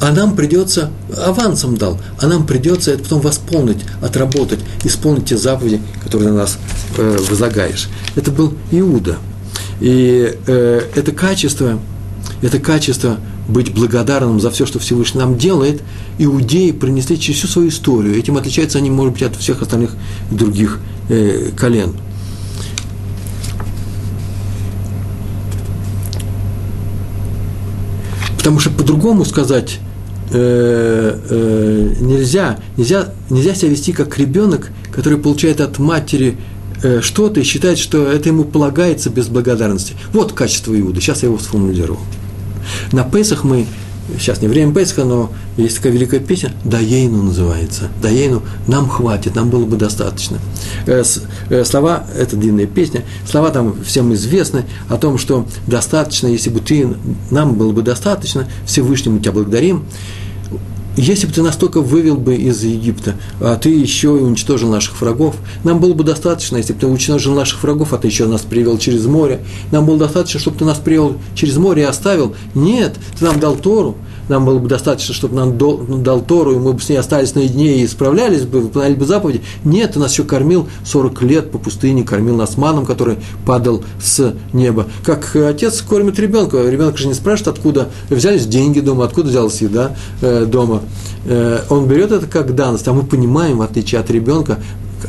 [0.00, 5.80] а нам придется, авансом дал, а нам придется это потом восполнить, отработать, исполнить те заповеди,
[6.02, 6.58] которые на нас
[6.96, 7.88] э, возлагаешь.
[8.14, 9.16] Это был Иуда.
[9.80, 11.78] И э, это качество,
[12.42, 13.18] это качество
[13.48, 15.82] быть благодарным за все, что Всевышний нам делает,
[16.18, 18.16] иудеи принесли через всю свою историю.
[18.16, 19.92] Этим отличаются они, может быть, от всех остальных
[20.30, 20.78] других
[21.08, 21.94] э, колен.
[28.36, 29.78] Потому что по-другому сказать
[30.30, 36.36] э, э, нельзя, нельзя, нельзя себя вести как ребенок, который получает от матери
[36.82, 39.94] э, что-то и считает, что это ему полагается без благодарности.
[40.12, 41.00] Вот качество Иуды.
[41.00, 41.98] Сейчас я его сформулирую.
[42.92, 43.66] На Песах мы
[44.18, 47.88] сейчас не время Песха, но есть такая великая песня, Даейну называется.
[48.00, 50.38] Даейну нам хватит, нам было бы достаточно.
[50.86, 51.02] Э,
[51.50, 56.60] э, слова, это длинная песня, слова там всем известны о том, что достаточно, если бы
[56.60, 56.88] ты,
[57.30, 59.84] нам было бы достаточно, Всевышнему тебя благодарим.
[60.96, 65.36] Если бы ты настолько вывел бы из Египта, а ты еще и уничтожил наших врагов,
[65.62, 68.78] нам было бы достаточно, если бы ты уничтожил наших врагов, а ты еще нас привел
[68.78, 72.34] через море, нам было достаточно, чтобы ты нас привел через море и оставил.
[72.54, 73.96] Нет, ты нам дал Тору,
[74.28, 75.58] нам было бы достаточно, чтобы нам
[76.02, 79.42] дал Тору, и мы бы с ней остались наедине и справлялись бы, выполняли бы заповеди.
[79.64, 83.16] Нет, ты нас еще кормил 40 лет по пустыне, кормил нас маном, который
[83.46, 84.86] падал с неба.
[85.04, 86.68] Как отец кормит ребенка.
[86.68, 90.82] Ребенок же не спрашивает, откуда взялись деньги дома, откуда взялась еда э, дома.
[91.24, 94.58] Э, он берет это как данность, а мы понимаем, в отличие от ребенка,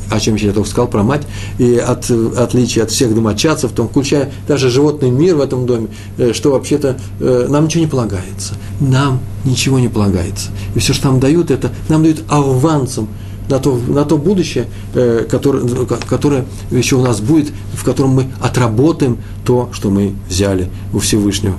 [0.09, 1.23] о чем я только сказал про мать,
[1.57, 5.87] и от отличие от всех домочадцев, в том, включая даже животный мир в этом доме,
[6.17, 8.53] э, что вообще-то э, нам ничего не полагается.
[8.79, 10.49] Нам ничего не полагается.
[10.75, 13.09] И все, что нам дают, это нам дают авансом
[13.49, 18.27] на то, на то будущее, э, которое, которое еще у нас будет, в котором мы
[18.41, 21.55] отработаем то, что мы взяли у Всевышнего.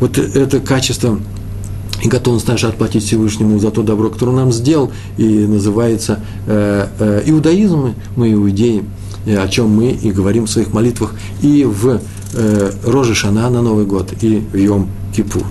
[0.00, 1.18] Вот это качество
[2.02, 6.88] и готовность наша отплатить Всевышнему за то добро, которое он нам сделал, и называется э,
[6.98, 8.84] э, иудаизм, мы иудеи,
[9.26, 11.14] о чем мы и говорим в своих молитвах.
[11.42, 12.00] И в
[12.34, 15.44] э, Роже Шана на Новый год, и в Йом Кипур.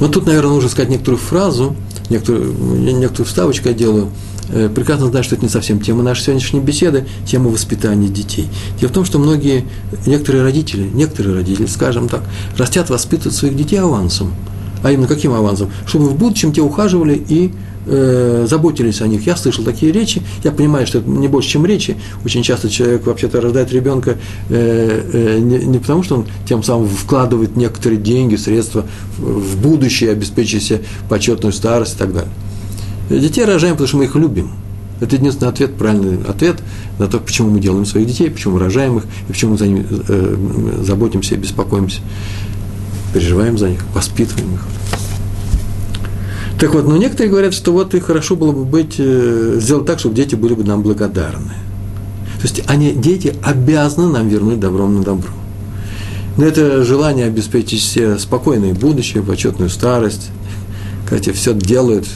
[0.00, 1.74] Вот тут, наверное, нужно сказать некоторую фразу,
[2.10, 4.37] некоторую, некоторую вставочку я делаю– Э,
[4.74, 8.48] прекрасно знаю, что это не совсем тема нашей сегодняшней беседы, тема воспитания детей.
[8.80, 9.64] Дело в том, что многие,
[10.06, 12.22] некоторые родители, некоторые родители, скажем так,
[12.56, 14.32] растят, воспитывают своих детей авансом.
[14.82, 15.70] А именно каким авансом?
[15.86, 17.52] Чтобы в будущем те ухаживали и
[17.86, 19.26] э, заботились о них.
[19.26, 21.96] Я слышал такие речи, я понимаю, что это не больше, чем речи.
[22.24, 24.18] Очень часто человек вообще-то рождает ребенка
[24.48, 28.86] э, э, не, не потому, что он тем самым вкладывает некоторые деньги, средства
[29.18, 32.30] в будущее, обеспечивая себе почетную старость и так далее.
[33.08, 34.50] Детей рожаем, потому что мы их любим.
[35.00, 36.56] Это единственный ответ, правильный ответ
[36.98, 39.66] на то, почему мы делаем своих детей, почему мы рожаем их, и почему мы за
[39.66, 40.36] ними э,
[40.82, 42.00] заботимся беспокоимся,
[43.14, 44.60] переживаем за них, воспитываем их.
[46.58, 50.00] Так вот, но некоторые говорят, что вот и хорошо было бы быть, э, сделать так,
[50.00, 51.52] чтобы дети были бы нам благодарны.
[52.40, 55.30] То есть они, дети обязаны нам вернуть добром на добро.
[56.36, 60.30] Но это желание обеспечить себе спокойное будущее, почетную старость,
[61.08, 62.06] когда все делают,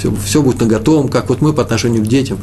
[0.00, 2.38] все, все будет на готовом, как вот мы по отношению к детям.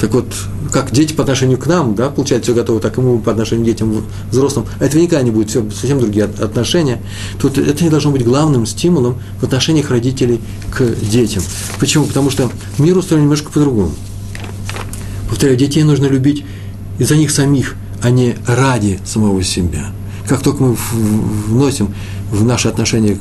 [0.00, 0.26] Так вот,
[0.72, 3.64] как дети по отношению к нам, да, получается, все готово, так и мы по отношению
[3.64, 4.66] к детям взрослым.
[4.80, 7.00] А это никогда не будет, все совсем другие отношения.
[7.38, 10.40] Тут это не должно быть главным стимулом в отношениях родителей
[10.76, 11.42] к детям.
[11.78, 12.04] Почему?
[12.06, 13.92] Потому что мир устроен немножко по-другому.
[15.30, 16.44] Повторяю, детей нужно любить
[16.98, 19.86] из-за них самих, а не ради самого себя.
[20.28, 20.76] Как только мы
[21.46, 21.94] вносим
[22.30, 23.16] в наши отношения,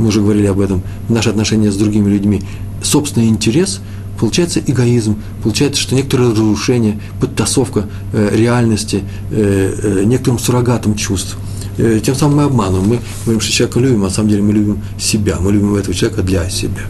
[0.00, 2.42] мы уже говорили об этом, наши отношения с другими людьми,
[2.82, 3.80] собственный интерес,
[4.18, 11.36] получается эгоизм, получается, что некоторое разрушение, подтасовка э, реальности э, э, некоторым суррогатом чувств.
[11.78, 12.88] Э, тем самым мы обманываем.
[12.88, 15.94] Мы говорим, что человека любим, а на самом деле мы любим себя, мы любим этого
[15.94, 16.82] человека для себя.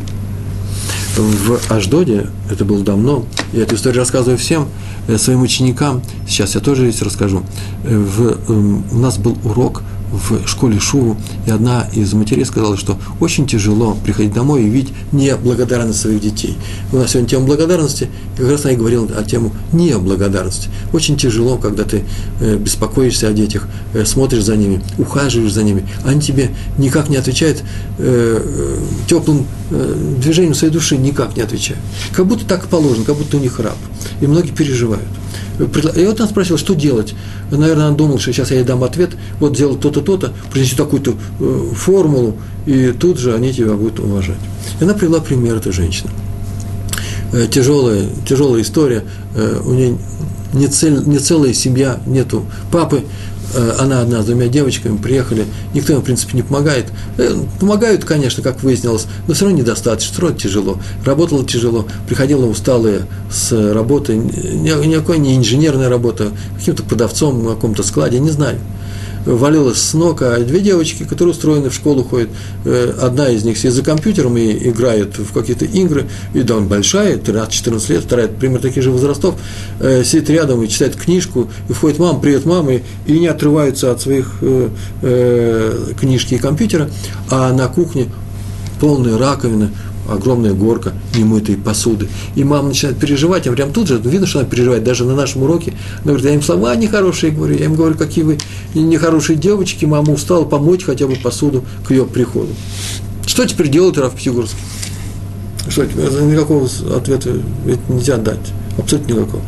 [1.17, 4.69] В Аждоде, это было давно, я эту историю рассказываю всем
[5.09, 7.43] э, своим ученикам, сейчас я тоже здесь расскажу.
[7.85, 12.77] Э, в, эм, у нас был урок в школе Шуву, и одна из матерей сказала,
[12.77, 16.57] что очень тяжело приходить домой и видеть неблагодарность своих детей.
[16.93, 20.69] У нас сегодня тема благодарности, и как раз она и говорила о тему неблагодарности.
[20.93, 22.05] Очень тяжело, когда ты
[22.41, 27.17] э, беспокоишься о детях, э, смотришь за ними, ухаживаешь за ними, они тебе никак не
[27.17, 27.63] отвечают
[27.99, 31.81] э, теплым движением своей души, никак не отвечают.
[32.13, 33.77] Как будто так положено, как будто у них раб.
[34.21, 35.05] И многие переживают.
[35.61, 37.15] И вот он спросил, что делать.
[37.51, 41.15] Наверное, он думал, что сейчас я ей дам ответ, вот сделай то-то, то-то, принеси такую-то
[41.41, 42.37] э, формулу,
[42.67, 44.39] и тут же они тебя будут уважать.
[44.81, 46.11] И она привела пример этой женщины.
[47.33, 49.05] Э, тяжелая, тяжелая история,
[49.37, 49.99] э, у нее
[50.53, 53.05] не, цель, не целая семья, нету папы,
[53.79, 56.87] она одна с двумя девочками приехали, никто им, в принципе, не помогает.
[57.19, 60.79] Э, помогают, конечно, как выяснилось, но все равно недостаточно, все равно тяжело.
[61.05, 68.21] Работала тяжело, приходила усталая с работы, никакой не инженерная работа, каким-то продавцом на каком-то складе,
[68.21, 68.59] не знаю
[69.27, 72.31] валилась с ног, а две девочки, которые устроены в школу ходят,
[72.65, 76.69] э, одна из них сидит за компьютером и играет в какие-то игры, и да, он
[76.69, 79.35] большая, 13-14 лет, вторая, примерно таких же возрастов,
[79.81, 82.73] э, сидит рядом и читает книжку, и входит мама, привет, мама,
[83.07, 86.89] и, не отрываются от своих э, книжки и компьютера,
[87.31, 88.07] а на кухне
[88.81, 89.71] полная раковина,
[90.09, 92.09] огромная горка немытой посуды.
[92.35, 95.43] И мама начинает переживать, а прям тут же, видно, что она переживает, даже на нашем
[95.43, 95.75] уроке.
[96.03, 98.39] Она говорит, я им слова нехорошие говорю, я им говорю, какие вы
[98.75, 102.51] нехорошие девочки, мама устала помочь хотя бы посуду к ее приходу.
[103.27, 104.59] Что теперь делать Раф Пятигорский?
[105.69, 105.85] Что?
[105.85, 107.31] Никакого ответа
[107.89, 108.41] нельзя дать.
[108.79, 109.43] Абсолютно никакого.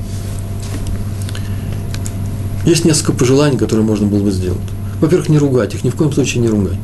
[2.64, 4.60] Есть несколько пожеланий, которые можно было бы сделать.
[5.00, 6.78] Во-первых, не ругать их, ни в коем случае не ругать.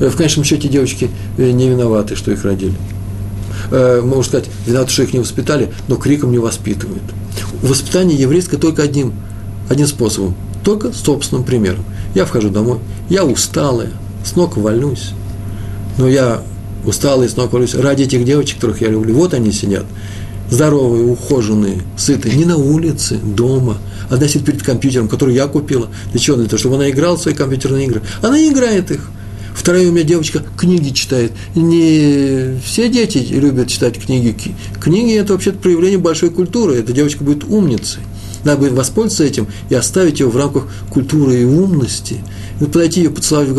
[0.00, 2.74] Э, в конечном счете девочки э, не виноваты, что их родили.
[3.70, 7.02] Э, можно сказать, виноваты, что их не воспитали, но криком не воспитывают.
[7.62, 9.12] Воспитание еврейское только одним,
[9.68, 10.34] одним способом,
[10.64, 11.84] только собственным примером.
[12.14, 12.78] Я вхожу домой,
[13.08, 13.90] я усталая,
[14.24, 15.12] с ног вальнусь,
[15.98, 16.42] но я
[16.84, 19.14] усталый, с ног валюсь ради этих девочек, которых я люблю.
[19.14, 19.84] Вот они сидят,
[20.50, 23.76] здоровые, ухоженные, сытые, не на улице, дома.
[24.08, 25.88] Одна сидит перед компьютером, который я купила.
[26.10, 26.36] Для чего?
[26.36, 28.02] Для того, чтобы она играла в свои компьютерные игры.
[28.22, 29.10] Она играет их.
[29.54, 31.32] Вторая у меня девочка книги читает.
[31.54, 34.34] Не все дети любят читать книги.
[34.80, 36.76] Книги– это вообще-то проявление большой культуры.
[36.76, 38.02] Эта девочка будет умницей.
[38.44, 42.20] Надо будет воспользоваться этим и оставить ее в рамках культуры и умности.
[42.60, 43.50] И подойти ее, поцеловать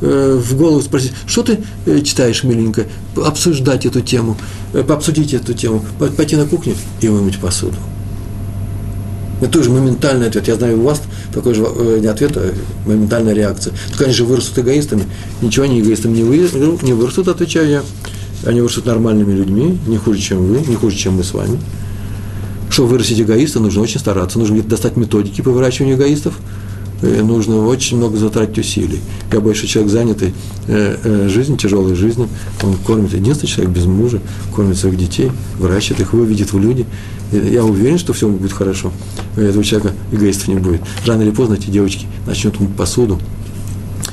[0.00, 2.86] э, в голову, спросить, что ты э, читаешь, миленькая,
[3.16, 4.36] обсуждать эту тему,
[4.72, 5.84] э, пообсудить эту тему,
[6.16, 7.76] пойти на кухню и вымыть посуду.
[9.40, 10.48] Это тоже моментальный ответ.
[10.48, 11.02] Я знаю, у вас
[11.34, 12.54] такой же э, не ответ, а
[12.86, 13.74] моментальная реакция.
[13.90, 15.04] Только они же вырастут эгоистами.
[15.42, 16.48] Ничего они эгоистами не, вы,
[16.82, 17.82] не вырастут, отвечаю я.
[18.44, 21.58] Они вырастут нормальными людьми, не хуже, чем вы, не хуже, чем мы с вами.
[22.70, 24.38] Чтобы вырастить эгоиста, нужно очень стараться.
[24.38, 26.38] Нужно достать методики по выращиванию эгоистов.
[27.04, 29.00] Э, нужно очень много затратить усилий.
[29.30, 30.32] Я больше человек занятый
[30.68, 32.28] э, э, жизнью, тяжелой жизнью.
[32.62, 34.20] Он кормит, единственный человек без мужа,
[34.54, 36.86] кормит своих детей, выращивает их, выведет в люди.
[37.32, 38.90] Я уверен, что все будет хорошо.
[39.36, 40.80] У этого человека эгоистов не будет.
[41.04, 43.18] Рано или поздно эти девочки начнут мыть посуду,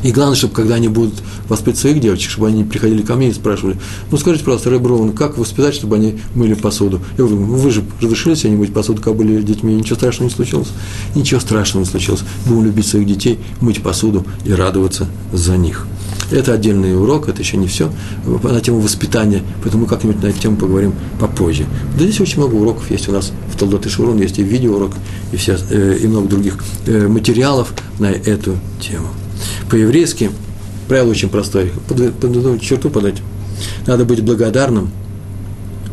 [0.03, 1.15] и главное, чтобы когда они будут
[1.47, 3.77] воспитывать своих девочек, чтобы они приходили ко мне и спрашивали,
[4.09, 7.01] ну скажите, пожалуйста, Рэброван, как воспитать, чтобы они мыли посуду?
[7.17, 10.35] Я говорю, ну, вы же разрешили себе мыть посуду, как были детьми, ничего страшного не
[10.35, 10.69] случилось.
[11.15, 12.21] Ничего страшного не случилось.
[12.45, 15.85] Будем любить своих детей, мыть посуду и радоваться за них.
[16.31, 17.91] Это отдельный урок, это еще не все
[18.25, 21.65] на тему воспитания, поэтому мы как-нибудь на эту тему поговорим попозже.
[21.97, 24.91] Да здесь очень много уроков есть у нас в Толдот и Шурун, есть и видеоурок,
[25.33, 29.07] и, все, э, и много других э, материалов на эту тему.
[29.69, 30.31] По-еврейски
[30.87, 33.21] правило очень простое, под, под черту подать.
[33.87, 34.91] Надо быть благодарным,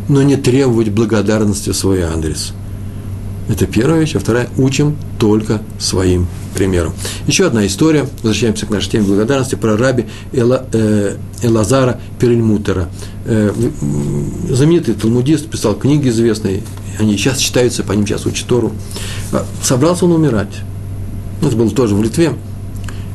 [0.09, 2.53] но не требовать благодарности в свой адрес.
[3.49, 4.15] Это первая вещь.
[4.15, 6.93] А вторая– учим только своим примером.
[7.27, 12.89] Еще одна история, возвращаемся к нашей теме благодарности, про раби Эла, э, Элазара Перельмутера.
[13.25, 13.53] Э,
[14.51, 16.63] знаменитый талмудист, писал книги известные,
[16.99, 18.73] они сейчас читаются, по ним сейчас учат Тору.
[19.33, 20.53] А, собрался он умирать.
[21.41, 22.35] Это было тоже в Литве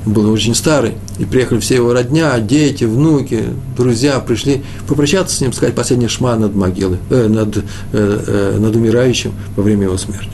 [0.05, 3.43] был очень старый, и приехали все его родня, дети, внуки,
[3.77, 7.61] друзья, пришли попрощаться с ним, сказать последний шма над могилой, э, над, э,
[7.93, 10.31] э, над умирающим во время его смерти.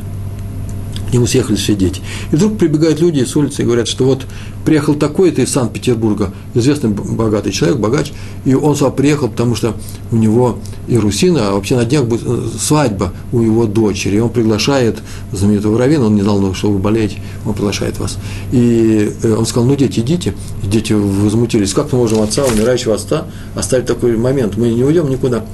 [1.09, 2.01] К нему съехали все дети.
[2.31, 4.25] И вдруг прибегают люди с улицы и говорят, что вот
[4.65, 8.11] приехал такой-то из Санкт-Петербурга, известный богатый человек, богач,
[8.45, 9.73] и он сюда приехал, потому что
[10.11, 14.19] у него и Русина, а вообще на днях будет э, свадьба у его дочери, и
[14.19, 14.99] он приглашает
[15.31, 18.17] знаменитого равина, он не знал, что вы болеете, он приглашает вас.
[18.51, 20.33] И э, он сказал, ну, дети, идите.
[20.63, 25.09] И дети возмутились, как мы можем отца, умирающего отца, оставить такой момент, мы не уйдем
[25.09, 25.45] никуда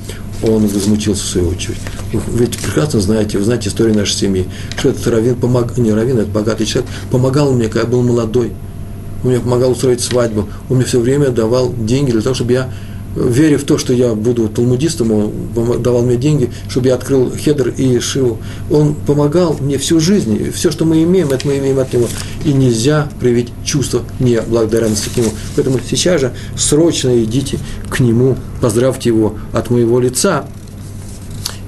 [0.44, 1.78] он возмутился в свою очередь.
[2.12, 4.48] Вы ведь прекрасно знаете, вы знаете историю нашей семьи,
[4.78, 8.52] что этот раввин, помог, не раввин, это богатый человек, помогал мне, когда я был молодой.
[9.26, 10.48] Он мне помогал устроить свадьбу.
[10.70, 12.70] Он мне все время давал деньги для того, чтобы я
[13.16, 17.70] веря в то, что я буду талмудистом, он давал мне деньги, чтобы я открыл хедер
[17.70, 18.38] и шил.
[18.70, 22.08] Он помогал мне всю жизнь, все, что мы имеем, это мы имеем от него.
[22.44, 25.30] И нельзя проявить чувство неблагодарности к нему.
[25.56, 27.58] Поэтому сейчас же срочно идите
[27.90, 30.46] к нему, поздравьте его от моего лица,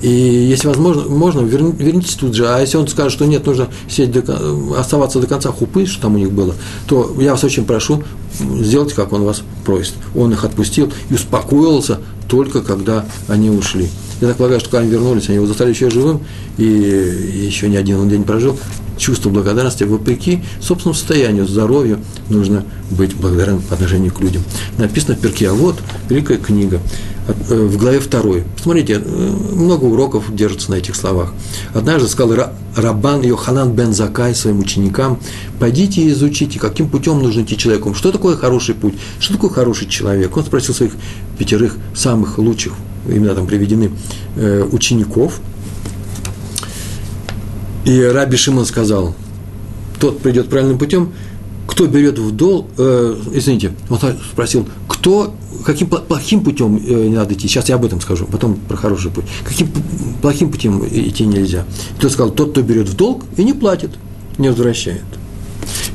[0.02, 2.48] и если возможно, можно, вернитесь тут же.
[2.48, 6.16] А если он скажет, что нет, нужно сидеть до, оставаться до конца хупы, что там
[6.16, 6.54] у них было,
[6.88, 8.04] то я вас очень прошу,
[8.40, 9.94] сделайте, как он вас просит.
[10.16, 13.90] Он их отпустил и успокоился только когда они ушли.
[14.22, 16.22] Я так полагаю, что когда они вернулись, они его застали еще живым,
[16.58, 18.58] и еще не один он день прожил.
[18.98, 24.44] Чувство благодарности, вопреки собственному состоянию, здоровью, нужно быть благодарным по отношению к людям.
[24.80, 25.76] Написано в перке, а вот
[26.10, 26.82] великая книга
[27.28, 28.22] в главе 2.
[28.56, 31.34] Посмотрите, э, много уроков держится на этих словах.
[31.74, 35.20] Однажды сказал Рабан Йоханан бен Закай своим ученикам,
[35.60, 39.88] пойдите и изучите, каким путем нужно идти человеку, что такое хороший путь, что такое хороший
[39.88, 40.36] человек.
[40.38, 40.94] Он спросил своих
[41.38, 42.74] пятерых самых лучших
[43.08, 43.92] имена там приведены,
[44.36, 45.40] э, учеников.
[47.86, 49.16] И Раби Шимон сказал,
[50.00, 51.14] тот придет правильным путем,
[51.68, 54.00] кто берет в долг, э, извините, он
[54.32, 58.56] спросил, кто, каким плохим путем э, не надо идти, сейчас я об этом скажу, потом
[58.56, 59.70] про хороший путь, каким
[60.22, 61.66] плохим путем идти нельзя.
[61.98, 63.92] И тот сказал, тот, кто берет в долг и не платит,
[64.38, 65.04] не возвращает.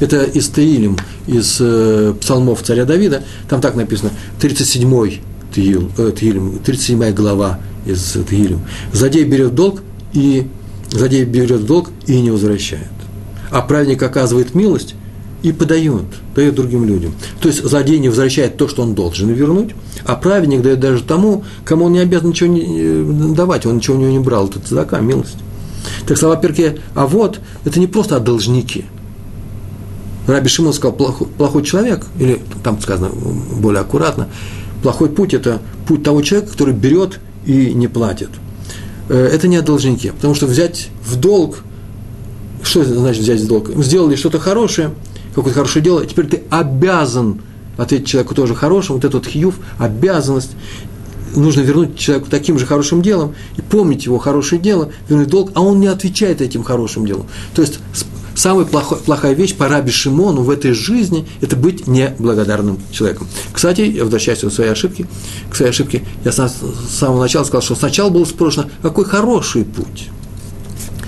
[0.00, 0.96] Это из Таилим,
[1.26, 4.10] из э, псалмов царя Давида, там так написано,
[4.40, 5.20] 37-й
[5.54, 8.60] Тиил, э, Тиилим, 37 глава из Тиилим.
[8.92, 10.46] Злодей берет долг и
[10.90, 12.90] злодей берет долг и не возвращает.
[13.50, 14.94] А праведник оказывает милость
[15.42, 17.14] и подает, дает другим людям.
[17.40, 19.70] То есть злодей не возвращает то, что он должен вернуть,
[20.04, 23.96] а праведник дает даже тому, кому он не обязан ничего не, э, давать, он ничего
[23.96, 24.48] у него не брал.
[24.48, 25.36] Это цедака, милость.
[26.06, 28.84] Так слова Перке, а вот, это не просто о должнике.
[30.26, 34.28] Раби Шимон сказал, плохой, плохой человек, или там сказано более аккуратно,
[34.82, 38.30] плохой путь– это путь того человека, который берет и не платит.
[39.08, 41.64] Э, это не о должнике, потому что взять в долг,
[42.62, 43.70] что значит взять в долг?
[43.76, 44.92] Сделали что-то хорошее,
[45.34, 47.40] какое-то хорошее дело, теперь ты обязан
[47.76, 50.52] ответить человеку тоже хорошим, вот этот хиюв, обязанность,
[51.34, 55.62] нужно вернуть человеку таким же хорошим делом и помнить его хорошее дело, вернуть долг, а
[55.62, 57.26] он не отвечает этим хорошим делом.
[57.54, 57.78] То есть
[58.34, 63.28] самая плохой, плохая вещь по Раби Шимону в этой жизни– это быть неблагодарным человеком.
[63.52, 65.06] Кстати, я возвращаюсь к своей ошибке,
[65.50, 66.54] к своей ошибке, я с
[66.90, 70.08] самого начала сказал, что сначала было спрошено, какой хороший путь.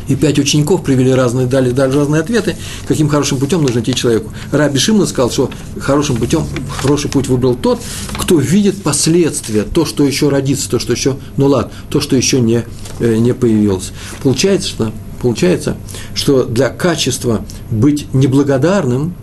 [0.09, 4.33] И пять учеников привели разные, дали, дали разные ответы, каким хорошим путем нужно идти человеку.
[4.53, 6.45] Раби Шимон сказал, что хорошим путем,
[6.81, 7.81] хороший путь выбрал тот,
[8.19, 12.41] кто видит последствия, то, что еще родится, то, что еще, ну ладно, то, что еще
[12.41, 12.65] не,
[13.01, 13.93] э, не появилось.
[14.23, 14.93] Получается, что
[15.25, 15.79] Получается,
[16.13, 19.15] что для качества быть неблагодарным,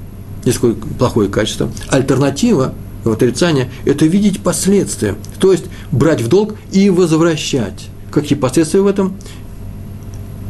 [0.45, 0.57] есть
[0.97, 2.73] плохое качество, альтернатива
[3.05, 7.85] отрицания– это видеть последствия, то есть брать в долг и возвращать.
[8.11, 9.15] Какие последствия в этом?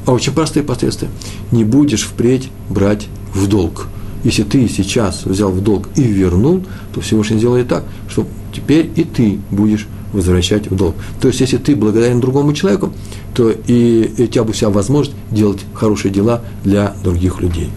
[0.05, 1.09] А очень простые последствия.
[1.51, 3.87] Не будешь впредь брать в долг.
[4.23, 9.03] Если ты сейчас взял в долг и вернул, то Всевышний сделает так, что теперь и
[9.03, 10.95] ты будешь возвращать в долг.
[11.19, 12.93] То есть, если ты благодарен другому человеку,
[13.33, 17.69] то и у тебя будет вся возможность делать хорошие дела для других людей.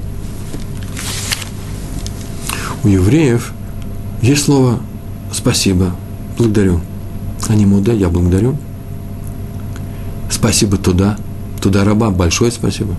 [2.83, 3.53] У евреев
[4.21, 4.81] есть слово
[5.33, 5.97] «спасибо»,
[6.37, 6.81] «благодарю».
[7.49, 8.57] Они муда, я благодарю.
[10.31, 11.17] Спасибо туда,
[11.65, 12.95] туда раба, большое спасибо.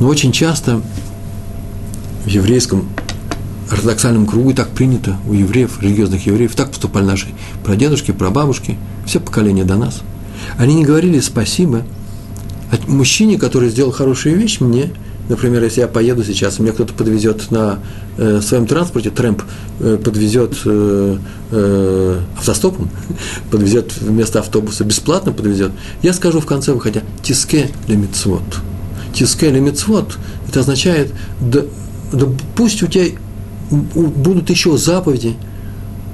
[0.00, 0.80] Но очень часто
[2.24, 2.88] в еврейском
[3.70, 7.26] ортодоксальном кругу так принято у евреев, религиозных евреев, так поступали наши
[7.62, 10.00] прадедушки, прабабушки, все поколения до нас.
[10.56, 11.82] Они не говорили спасибо
[12.86, 14.90] мужчине, который сделал хорошую вещь, мне,
[15.28, 17.78] например, если я поеду сейчас, меня кто-то подвезет на
[18.16, 19.42] э, своем транспорте, трэмп
[19.80, 21.18] э, подвезет э,
[21.50, 22.90] э, автостопом,
[23.50, 25.72] подвезет вместо автобуса, бесплатно подвезет,
[26.02, 28.42] я скажу в конце выходя, тиске лемитсвот.
[29.14, 30.16] Тиске лемитсвот,
[30.48, 31.62] это означает, да,
[32.12, 33.06] да пусть у тебя
[33.70, 35.36] будут еще заповеди,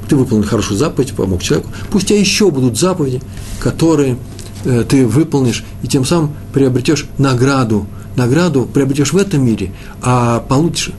[0.09, 3.23] ты выполнил хорошую заповедь, помог человеку, пусть у тебя еще будут заповеди,
[3.61, 4.19] которые
[4.65, 7.87] э, ты выполнишь, и тем самым приобретешь награду.
[8.17, 10.93] Награду приобретешь в этом мире, а получишь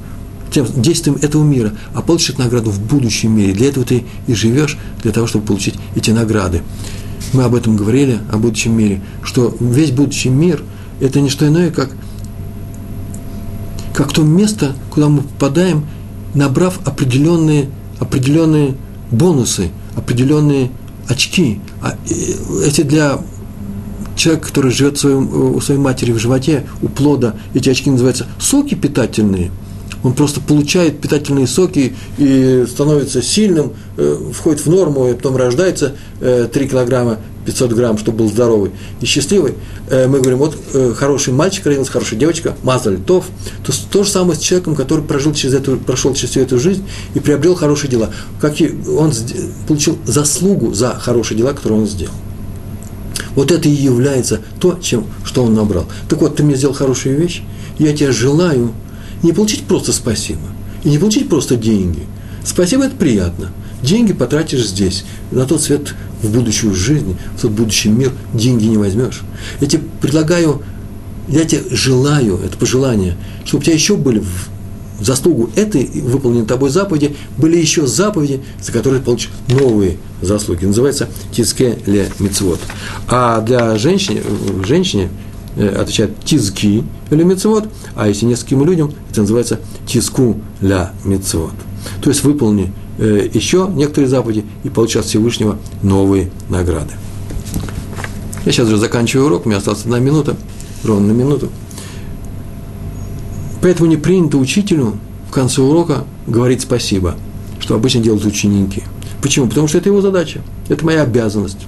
[0.52, 3.54] тем действием этого мира, а получишь награду в будущем мире.
[3.54, 6.62] Для этого ты и живешь, для того, чтобы получить эти награды.
[7.34, 10.62] Мы об этом говорили, о будущем мире, что весь будущий мир–
[11.00, 11.92] это не что иное, как,
[13.94, 15.86] как то место, куда мы попадаем,
[16.34, 18.76] набрав определенные, определенные
[19.10, 20.72] бонусы, определенные
[21.08, 21.60] очки.
[21.82, 21.96] А,
[22.66, 23.20] эти для
[24.22, 28.76] человека, который живет своем, у своей матери в животе, у плода, эти очки называются соки
[28.76, 29.52] питательные.
[30.04, 35.96] Он просто получает питательные соки и становится сильным, э, входит в норму, и потом рождается
[36.20, 39.56] 3 э, килограмма 500 грамм, чтобы был здоровый и счастливый,
[39.90, 43.26] э, мы говорим, вот э, хороший мальчик родился, хорошая девочка, мазаль тов,
[43.66, 46.84] то то же самое с человеком, который прожил через эту, прошел через всю эту жизнь
[47.14, 48.12] и приобрел хорошие дела.
[48.40, 49.12] Как и он
[49.68, 52.14] получил заслугу за хорошие дела, которые он сделал.
[53.36, 55.86] Вот это и является то, чем, что он набрал.
[56.10, 57.42] Так вот, ты мне сделал хорошую вещь,
[57.80, 58.72] я тебе желаю
[59.24, 60.42] не получить просто спасибо,
[60.84, 62.02] и не получить просто деньги.
[62.44, 63.52] Спасибо– это приятно.
[63.84, 68.78] Деньги потратишь здесь, на тот свет в будущую жизнь, в тот будущий мир деньги не
[68.78, 69.22] возьмешь.
[69.60, 70.62] Я тебе предлагаю,
[71.28, 73.16] я тебе желаю, это пожелание,
[73.46, 74.24] чтобы у тебя еще были
[75.02, 80.66] заслугу этой выполненной тобой заповеди, были еще заповеди, за которые получишь новые заслуги.
[80.66, 82.60] Называется тиске ле мицвод.
[83.08, 84.22] А для женщины,
[84.66, 85.10] женщине
[85.56, 91.54] э, отвечает тизки или мицвод, а если нескольким людям, это называется тиску ля мицвод.
[92.02, 92.72] То есть выполни
[93.02, 96.94] Э, еще некоторые заповеди и получать от Всевышнего новые награды.
[98.46, 100.36] Я сейчас уже заканчиваю урок, у меня осталась одна минута,
[100.84, 101.50] ровно на минуту.
[103.62, 104.98] Поэтому не принято учителю
[105.30, 107.16] в конце урока говорить спасибо,
[107.60, 108.84] что обычно делают ученики.
[109.22, 109.48] Почему?
[109.48, 111.68] Потому что это его задача, это моя обязанность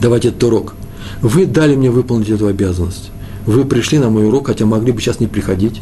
[0.00, 0.74] давать этот урок.
[1.20, 3.10] Вы дали мне выполнить эту обязанность.
[3.46, 5.80] Вы пришли на мой урок, хотя могли бы сейчас не приходить.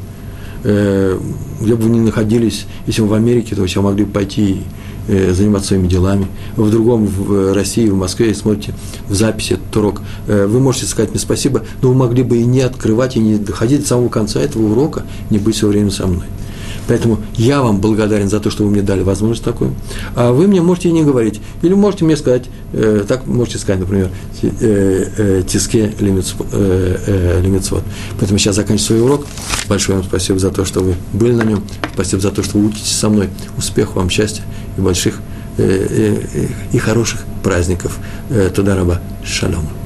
[0.62, 1.18] Э,
[1.61, 4.62] где бы вы ни находились, если вы в Америке, то вы могли бы пойти
[5.11, 6.26] э, заниматься своими делами.
[6.56, 8.74] В другом, в России, в Москве, смотрите
[9.08, 12.44] в записи этот урок, э, вы можете сказать мне спасибо, но вы могли бы и
[12.44, 16.06] не открывать, и не доходить до самого конца этого урока, не быть все время со
[16.06, 16.26] мной.
[16.90, 19.76] Поэтому я вам благодарен за то, что вы мне дали возможность такую.
[20.16, 21.40] А вы мне можете не говорить.
[21.62, 24.11] Или можете мне сказать, э, так можете сказать, например,
[24.42, 26.48] э, э, тиске лимитсвот.
[26.52, 27.80] Э, э,
[28.18, 29.26] Поэтому сейчас заканчиваю свой урок.
[29.68, 31.62] Большое вам спасибо за то, что вы были на нем.
[31.94, 33.28] Спасибо за то, что вы учитесь со мной.
[33.56, 34.42] Успехов вам, счастья
[34.80, 35.20] больших
[35.58, 37.98] э, э, и хороших праздников.
[38.30, 39.00] Э, Туда раба.
[39.24, 39.79] Шалом.